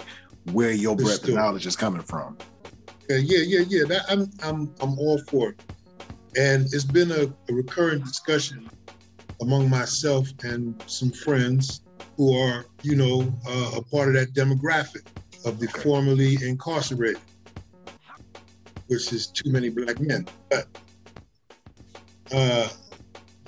where 0.46 0.72
your 0.72 0.96
The 0.96 1.04
breadth 1.04 1.28
of 1.28 1.34
knowledge 1.34 1.66
is 1.66 1.76
coming 1.76 2.04
from. 2.04 2.38
Yeah, 3.10 3.18
yeah, 3.18 3.44
yeah, 3.46 3.66
yeah. 3.68 3.86
That 3.86 4.04
I'm 4.10 4.30
I'm 4.44 4.74
I'm 4.82 4.98
all 5.00 5.20
for 5.30 5.50
it. 5.50 5.58
And 6.38 6.66
it's 6.72 6.86
been 6.86 7.12
a, 7.12 7.24
a 7.50 7.54
recurring 7.54 8.00
discussion 8.04 8.70
among 9.42 9.70
myself 9.70 10.30
and 10.44 10.76
some 10.86 11.12
friends 11.12 11.82
who 12.18 12.38
are, 12.38 12.66
you 12.84 12.96
know, 12.96 13.34
uh, 13.48 13.72
a 13.78 13.84
part 13.84 14.08
of 14.10 14.14
that 14.14 14.34
demographic 14.34 15.02
of 15.46 15.60
the 15.60 15.68
Okay. 15.68 15.82
formerly 15.82 16.38
incarcerated, 16.48 17.20
which 18.88 19.12
is 19.12 19.28
too 19.28 19.52
many 19.52 19.70
black 19.70 20.00
men. 20.00 20.26
But 20.50 20.68
uh, 22.34 22.70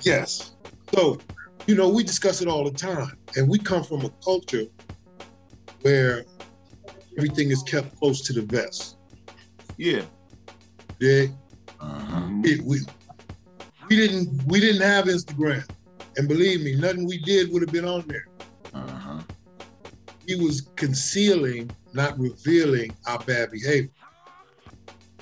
yes. 0.02 0.52
So, 0.94 1.18
you 1.66 1.74
know, 1.74 1.88
we 1.88 2.04
discuss 2.04 2.42
it 2.42 2.48
all 2.48 2.64
the 2.64 2.76
time. 2.76 3.16
And 3.36 3.48
we 3.48 3.58
come 3.58 3.82
from 3.82 4.04
a 4.04 4.10
culture 4.22 4.64
where 5.82 6.24
everything 7.16 7.50
is 7.50 7.62
kept 7.62 7.96
close 7.98 8.20
to 8.22 8.32
the 8.32 8.42
vest. 8.42 8.96
yeah 9.76 10.02
Dig? 11.00 11.32
Uh-huh. 11.80 12.28
we, 12.42 12.60
we 12.60 12.78
we 13.88 13.96
didn't 13.96 14.42
we 14.46 14.60
didn't 14.60 14.82
have 14.82 15.06
Instagram, 15.06 15.68
and 16.16 16.28
believe 16.28 16.62
me, 16.62 16.74
nothing 16.76 17.06
we 17.06 17.18
did 17.18 17.52
would 17.52 17.62
have 17.62 17.72
been 17.72 17.84
on 17.84 18.04
there. 18.06 18.26
Uh-huh. 18.72 19.20
He 20.26 20.36
was 20.36 20.62
concealing, 20.76 21.70
not 21.92 22.18
revealing 22.18 22.96
our 23.06 23.18
bad 23.18 23.50
behavior. 23.50 23.90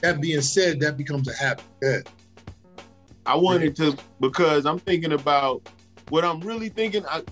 That 0.00 0.20
being 0.20 0.40
said, 0.42 0.78
that 0.80 0.96
becomes 0.96 1.28
a 1.28 1.34
habit. 1.34 2.08
I 3.26 3.36
wanted 3.36 3.76
to 3.76 3.96
because 4.20 4.66
I'm 4.66 4.78
thinking 4.78 5.12
about 5.12 5.68
what 6.08 6.24
I'm 6.24 6.40
really 6.40 6.68
thinking. 6.68 7.04
I, 7.06 7.22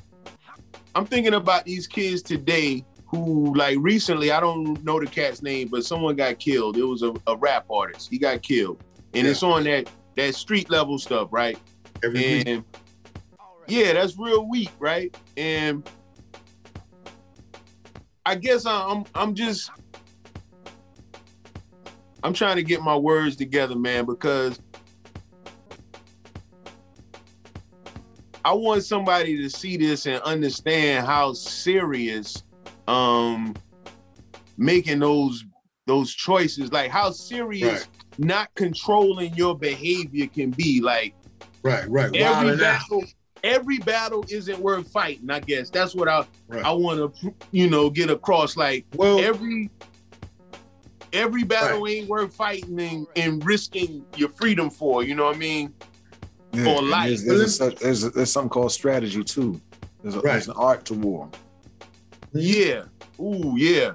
I'm 0.95 1.05
thinking 1.07 1.35
about 1.35 1.65
these 1.65 1.87
kids 1.87 2.23
today 2.23 2.85
who, 3.07 3.55
like, 3.55 3.77
recently, 3.81 4.31
I 4.31 4.39
don't 4.41 4.83
know 4.85 5.01
the 5.01 5.07
cat's 5.07 5.43
name, 5.43 5.69
but 5.69 5.85
someone 5.85 6.15
got 6.17 6.39
killed. 6.39 6.77
It 6.77 6.85
was 6.85 7.03
a, 7.03 7.13
a 7.27 7.37
rap 7.37 7.67
artist. 7.71 8.09
He 8.09 8.19
got 8.19 8.43
killed, 8.43 8.83
and 9.15 9.25
Yeah. 9.25 9.31
it's 9.33 9.43
on 9.43 9.65
that 9.65 9.91
that 10.17 10.35
street 10.35 10.71
level 10.71 10.99
stuff, 10.99 11.29
right? 11.31 11.59
Every 12.05 12.45
week. 12.45 12.65
Yeah, 13.67 13.93
that's 13.93 14.17
real 14.19 14.49
weak, 14.49 14.71
right? 14.79 15.17
And 15.37 15.89
I 18.27 18.35
guess 18.37 18.67
I'm 18.67 19.05
I'm 19.15 19.35
just 19.35 19.71
I'm 22.23 22.33
trying 22.33 22.57
to 22.57 22.63
get 22.63 22.83
my 22.83 22.97
words 22.97 23.37
together, 23.37 23.77
man, 23.77 24.05
because 24.07 24.61
I 28.45 28.53
want 28.55 28.85
somebody 28.85 29.37
to 29.39 29.51
see 29.51 29.77
this 29.77 30.07
and 30.07 30.21
understand 30.23 31.07
how 31.07 31.33
serious 31.35 32.43
um 32.89 33.55
making 34.57 35.01
those 35.01 35.45
those 35.87 36.15
choices, 36.15 36.73
like 36.73 36.91
how 36.91 37.11
serious 37.11 37.63
Right. 37.63 37.89
not 38.19 38.55
controlling 38.55 39.35
your 39.35 39.59
behavior 39.59 40.27
can 40.29 40.53
be. 40.53 40.81
Like 40.81 41.15
Right, 41.63 41.89
right. 41.91 42.15
every 42.15 42.57
battle, 42.57 43.05
every 43.43 43.79
battle 43.79 44.25
isn't 44.31 44.59
worth 44.59 44.91
fighting. 44.93 45.31
I 45.31 45.41
guess 45.41 45.71
that's 45.71 45.95
what 45.95 46.09
I 46.09 46.27
Right. 46.49 46.65
I 46.65 46.73
want 46.73 47.15
to 47.21 47.35
you 47.53 47.69
know 47.69 47.91
get 47.91 48.11
across. 48.11 48.57
Like 48.57 48.87
Well, 48.93 49.21
every 49.21 49.71
every 51.13 51.45
battle 51.45 51.87
ain't 51.89 52.09
worth 52.09 52.35
fighting 52.35 52.81
and, 52.81 53.07
and 53.17 53.45
risking 53.45 54.05
your 54.15 54.29
freedom 54.31 54.71
for. 54.71 55.03
You 55.03 55.15
know 55.15 55.25
what 55.25 55.37
I 55.37 55.39
mean? 55.39 55.75
Yeah, 56.53 56.65
For 56.65 56.83
life. 56.83 57.09
There's, 57.09 57.25
there's, 57.25 57.41
a 57.41 57.49
such, 57.49 57.77
there's, 57.77 58.05
a- 58.05 58.11
there's 58.11 58.33
something 58.33 58.51
called 58.51 58.73
strategy 58.73 59.23
too. 59.25 59.61
There's, 60.03 60.15
a, 60.15 60.21
Right. 60.21 60.33
there's 60.33 60.49
an 60.49 60.55
art 60.57 60.85
to 60.87 60.95
war. 60.95 61.29
Yeah. 62.33 62.85
Ooh, 63.21 63.55
yeah. 63.57 63.93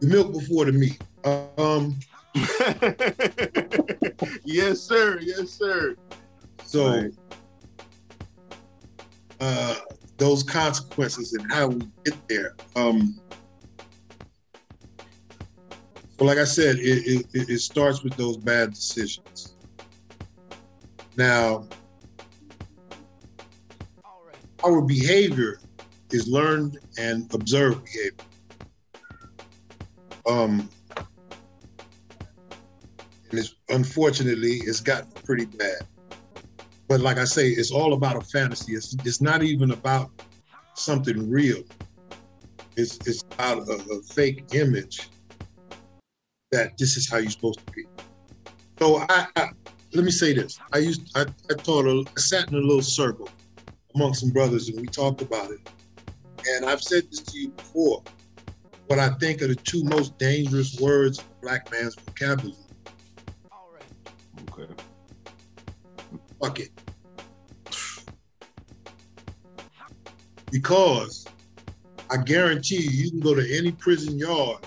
The 0.00 0.06
milk 0.06 0.32
before 0.32 0.64
the 0.64 0.72
meat. 0.72 0.98
Um, 1.58 1.98
yes, 4.44 4.80
sir. 4.80 5.18
Yes, 5.20 5.50
sir. 5.50 5.96
so 6.64 6.86
Right. 7.00 7.12
uh, 9.40 9.74
those 10.18 10.42
consequences 10.42 11.32
and 11.34 11.50
how 11.52 11.68
we 11.68 11.82
get 12.04 12.28
there. 12.28 12.54
Um, 12.76 13.18
so, 16.18 16.24
like 16.24 16.38
I 16.38 16.44
said, 16.44 16.78
it, 16.80 17.26
it, 17.32 17.48
it 17.48 17.58
starts 17.60 18.02
with 18.02 18.16
those 18.16 18.36
bad 18.38 18.70
decisions. 18.72 19.54
Now, 21.16 21.68
our 24.64 24.80
behavior 24.82 25.60
is 26.10 26.26
learned 26.26 26.78
and 26.98 27.32
observed 27.32 27.84
behavior. 27.84 28.16
Um, 30.28 30.68
and 33.30 33.38
it's 33.38 33.54
unfortunately 33.68 34.54
it's 34.64 34.80
gotten 34.80 35.10
pretty 35.24 35.44
bad. 35.44 35.82
But 36.88 37.00
like 37.00 37.18
I 37.18 37.24
say, 37.24 37.48
it's 37.48 37.70
all 37.70 37.92
about 37.92 38.16
a 38.16 38.22
fantasy. 38.22 38.72
It's 38.72 38.96
it's 39.04 39.20
not 39.20 39.44
even 39.44 39.70
about 39.70 40.10
something 40.74 41.30
real. 41.30 41.62
It's 42.76 42.96
it's 43.06 43.22
about 43.32 43.68
a, 43.68 43.74
a 43.92 44.02
fake 44.02 44.46
image 44.52 45.10
that 46.50 46.76
this 46.78 46.96
is 46.96 47.10
how 47.10 47.18
you're 47.18 47.30
supposed 47.30 47.60
to 47.60 47.66
be. 47.74 47.84
So 48.80 48.98
I, 49.08 49.26
I 49.36 49.50
let 49.94 50.04
me 50.04 50.10
say 50.10 50.32
this. 50.34 50.58
I 50.72 50.78
used 50.78 51.10
I, 51.16 51.22
I 51.50 51.54
taught 51.54 51.86
a, 51.86 52.04
I 52.16 52.20
sat 52.20 52.48
in 52.50 52.54
a 52.56 52.60
little 52.60 52.82
circle 52.82 53.28
among 53.94 54.14
some 54.14 54.30
brothers 54.30 54.68
and 54.68 54.80
we 54.80 54.88
talked 54.88 55.22
about 55.22 55.50
it. 55.50 55.60
And 56.50 56.66
I've 56.66 56.82
said 56.82 57.04
this 57.10 57.20
to 57.32 57.38
you 57.38 57.50
before. 57.50 58.02
What 58.86 58.98
I 58.98 59.10
think 59.20 59.42
are 59.42 59.48
the 59.48 59.56
two 59.56 59.84
most 59.84 60.16
dangerous 60.18 60.78
words 60.80 61.18
in 61.18 61.26
black 61.42 61.70
man's 61.70 61.94
vocabulary. 61.94 62.56
All 63.52 63.70
right. 63.74 63.82
Okay. 64.44 64.72
Fuck 66.42 66.60
it. 66.60 66.70
Because 70.50 71.26
I 72.10 72.16
guarantee 72.16 72.76
you, 72.76 73.04
you 73.04 73.10
can 73.10 73.20
go 73.20 73.34
to 73.34 73.58
any 73.58 73.72
prison 73.72 74.18
yard, 74.18 74.64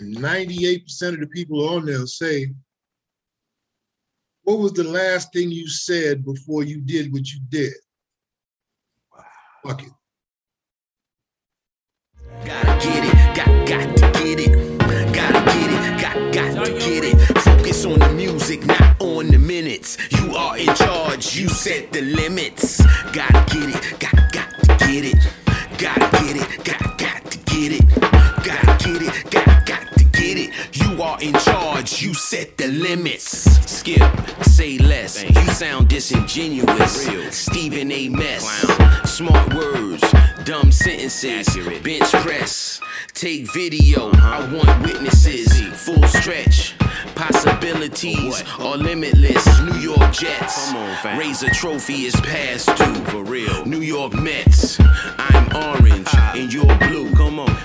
98% 0.00 1.14
of 1.14 1.20
the 1.20 1.26
people 1.26 1.68
on 1.68 1.86
there 1.86 2.06
say, 2.06 2.48
What 4.42 4.58
was 4.58 4.72
the 4.72 4.84
last 4.84 5.32
thing 5.32 5.50
you 5.50 5.68
said 5.68 6.24
before 6.24 6.64
you 6.64 6.80
did 6.80 7.12
what 7.12 7.30
you 7.32 7.40
did? 7.48 7.74
Fuck 9.66 9.82
it. 9.82 9.92
Gotta 12.44 12.86
get 12.86 13.04
it, 13.04 13.36
got, 13.36 13.68
got 13.68 13.96
to 13.96 14.20
get 14.22 14.40
it. 14.40 14.78
Gotta 15.12 15.44
get 15.52 15.70
it, 15.70 16.00
got, 16.00 16.32
got 16.32 16.64
to 16.64 16.72
get 16.72 17.04
it. 17.04 17.38
Focus 17.40 17.84
on 17.84 17.98
the 17.98 18.12
music, 18.14 18.64
not 18.64 19.00
on 19.02 19.26
the 19.28 19.38
minutes. 19.38 19.98
You 20.12 20.34
are 20.36 20.56
in 20.56 20.72
charge, 20.74 21.36
you 21.36 21.48
set 21.48 21.92
the 21.92 22.02
limits. 22.02 22.80
Gotta 23.12 23.44
get 23.54 23.68
it, 23.68 24.00
got, 24.00 24.32
got 24.32 24.50
to 24.62 24.86
get 24.86 25.04
it. 25.04 25.16
Gotta 25.76 26.24
get 26.24 26.36
it, 26.36 26.64
got, 26.64 26.98
got 26.98 27.30
to 27.30 27.38
get 27.38 27.72
it. 27.72 28.17
Gotta 28.44 28.88
get 28.88 29.02
it, 29.02 29.30
got, 29.30 29.66
got 29.66 29.92
to 29.98 30.04
get 30.04 30.38
it. 30.38 30.50
You 30.72 31.02
are 31.02 31.20
in 31.20 31.34
charge, 31.34 32.02
you 32.02 32.14
set 32.14 32.56
the 32.56 32.68
limits. 32.68 33.24
Skip, 33.68 34.02
say 34.42 34.78
less. 34.78 35.24
You 35.24 35.44
sound 35.52 35.88
disingenuous. 35.88 37.08
Real. 37.08 37.30
Stephen 37.32 37.90
A. 37.90 38.08
Mess. 38.08 38.44
Smart 39.04 39.54
words, 39.54 40.02
dumb 40.44 40.70
sentences. 40.70 41.48
Bench 41.82 42.10
press, 42.12 42.80
take 43.14 43.52
video. 43.52 44.10
Uh-huh. 44.10 44.28
I 44.28 44.52
want 44.52 44.82
witnesses. 44.82 45.60
Full 45.84 46.02
stretch. 46.04 46.76
Possibilities 47.14 48.44
are 48.60 48.76
limitless. 48.76 49.60
New 49.62 49.78
York 49.78 50.12
Jets. 50.12 50.72
Raise 51.16 51.42
a 51.42 51.50
trophy 51.50 52.04
is 52.04 52.14
past 52.20 52.68
due. 52.76 52.94
For 53.06 53.24
real. 53.24 53.66
New 53.66 53.80
York 53.80 54.14
Mets. 54.14 54.78
I'm 54.80 55.56
orange 55.56 56.06
ah. 56.12 56.34
and 56.36 56.52
you're 56.52 56.78
blue. 56.78 57.12
Come 57.14 57.40
on. 57.40 57.56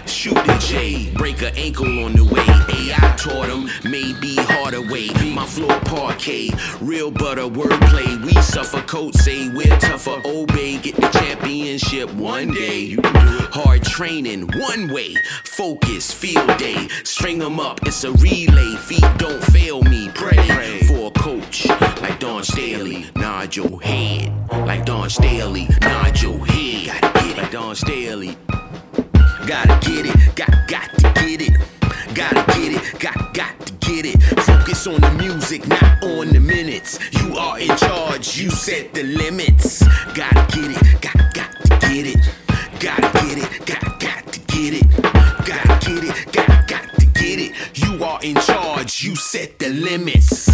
A 1.44 1.54
ankle 1.58 2.06
on 2.06 2.14
the 2.14 2.24
way. 2.24 2.46
AI 2.74 3.16
taught 3.18 3.50
him. 3.50 3.70
Maybe 3.84 4.36
harder 4.36 4.80
way. 4.80 5.10
My 5.34 5.46
floor 5.46 5.78
parquet. 5.82 6.52
Real 6.80 7.12
butter 7.12 7.50
wordplay. 7.50 8.24
We 8.24 8.32
suffocate. 8.42 9.14
Say 9.16 9.50
we're 9.50 9.78
tougher. 9.78 10.22
Obey. 10.24 10.78
Get 10.78 10.96
the 10.96 11.10
championship 11.10 12.14
one 12.14 12.54
day. 12.54 12.80
You 12.80 13.02
can 13.02 13.14
do 13.26 13.44
it. 13.44 13.50
Hard 13.52 13.84
training. 13.84 14.48
One 14.58 14.94
way. 14.94 15.16
Focus. 15.44 16.14
Field 16.14 16.58
day. 16.58 16.88
String 17.04 17.40
them 17.40 17.60
up. 17.60 17.86
It's 17.86 18.06
a 18.06 18.14
relay. 18.14 18.78
Feet 18.78 19.06
don't 19.18 19.44
fail 19.44 19.82
me. 19.82 20.10
Pray 20.16 20.84
for 20.88 21.08
a 21.08 21.12
coach 21.12 21.68
like 22.02 22.22
Dawn 22.22 22.46
Staley. 22.46 23.08
Nod 23.18 23.54
your 23.54 23.82
head 23.82 24.32
like 24.50 24.86
Dawn 24.86 25.10
Staley. 25.10 25.68
Nod 25.82 26.22
your 26.22 26.46
head 26.46 27.36
like 27.36 27.52
Dawn 27.52 27.76
Staley. 27.76 28.38
Gotta 29.46 29.78
get 29.86 30.06
it, 30.06 30.36
got 30.36 30.68
got 30.68 30.90
to 31.00 31.12
get 31.16 31.42
it. 31.42 31.58
Gotta 32.16 32.46
get 32.54 32.72
it, 32.72 33.00
got 33.00 33.34
got 33.34 33.60
to 33.66 33.74
get 33.86 34.06
it. 34.06 34.18
Focus 34.40 34.88
on 34.88 35.02
the 35.02 35.12
music, 35.12 35.68
not 35.68 36.02
on 36.02 36.30
the 36.30 36.40
minutes. 36.40 36.98
You 37.12 37.36
are 37.36 37.60
in 37.60 37.76
charge, 37.76 38.38
you 38.38 38.50
set 38.50 38.94
the 38.94 39.04
limits. 39.04 39.84
Gotta 40.14 40.46
get 40.56 40.72
it, 40.72 41.02
got 41.02 41.34
got 41.34 41.52
to 41.66 41.88
get 41.88 42.08
it. 42.08 42.20
Gotta 42.80 43.12
get 43.26 43.38
it, 43.38 43.66
got 43.66 44.00
got 44.00 44.32
to 44.32 44.40
get 44.40 44.74
it. 44.76 44.92
Gotta 45.46 45.92
get 45.92 46.04
it, 46.06 46.32
got 46.32 46.68
got 46.68 47.00
to 47.00 47.06
get 47.08 47.40
it. 47.40 47.52
You 47.76 48.02
are 48.02 48.24
in 48.24 48.36
charge, 48.36 49.04
you 49.04 49.16
set 49.18 49.60
the 49.60 49.70
limits. 49.70 50.50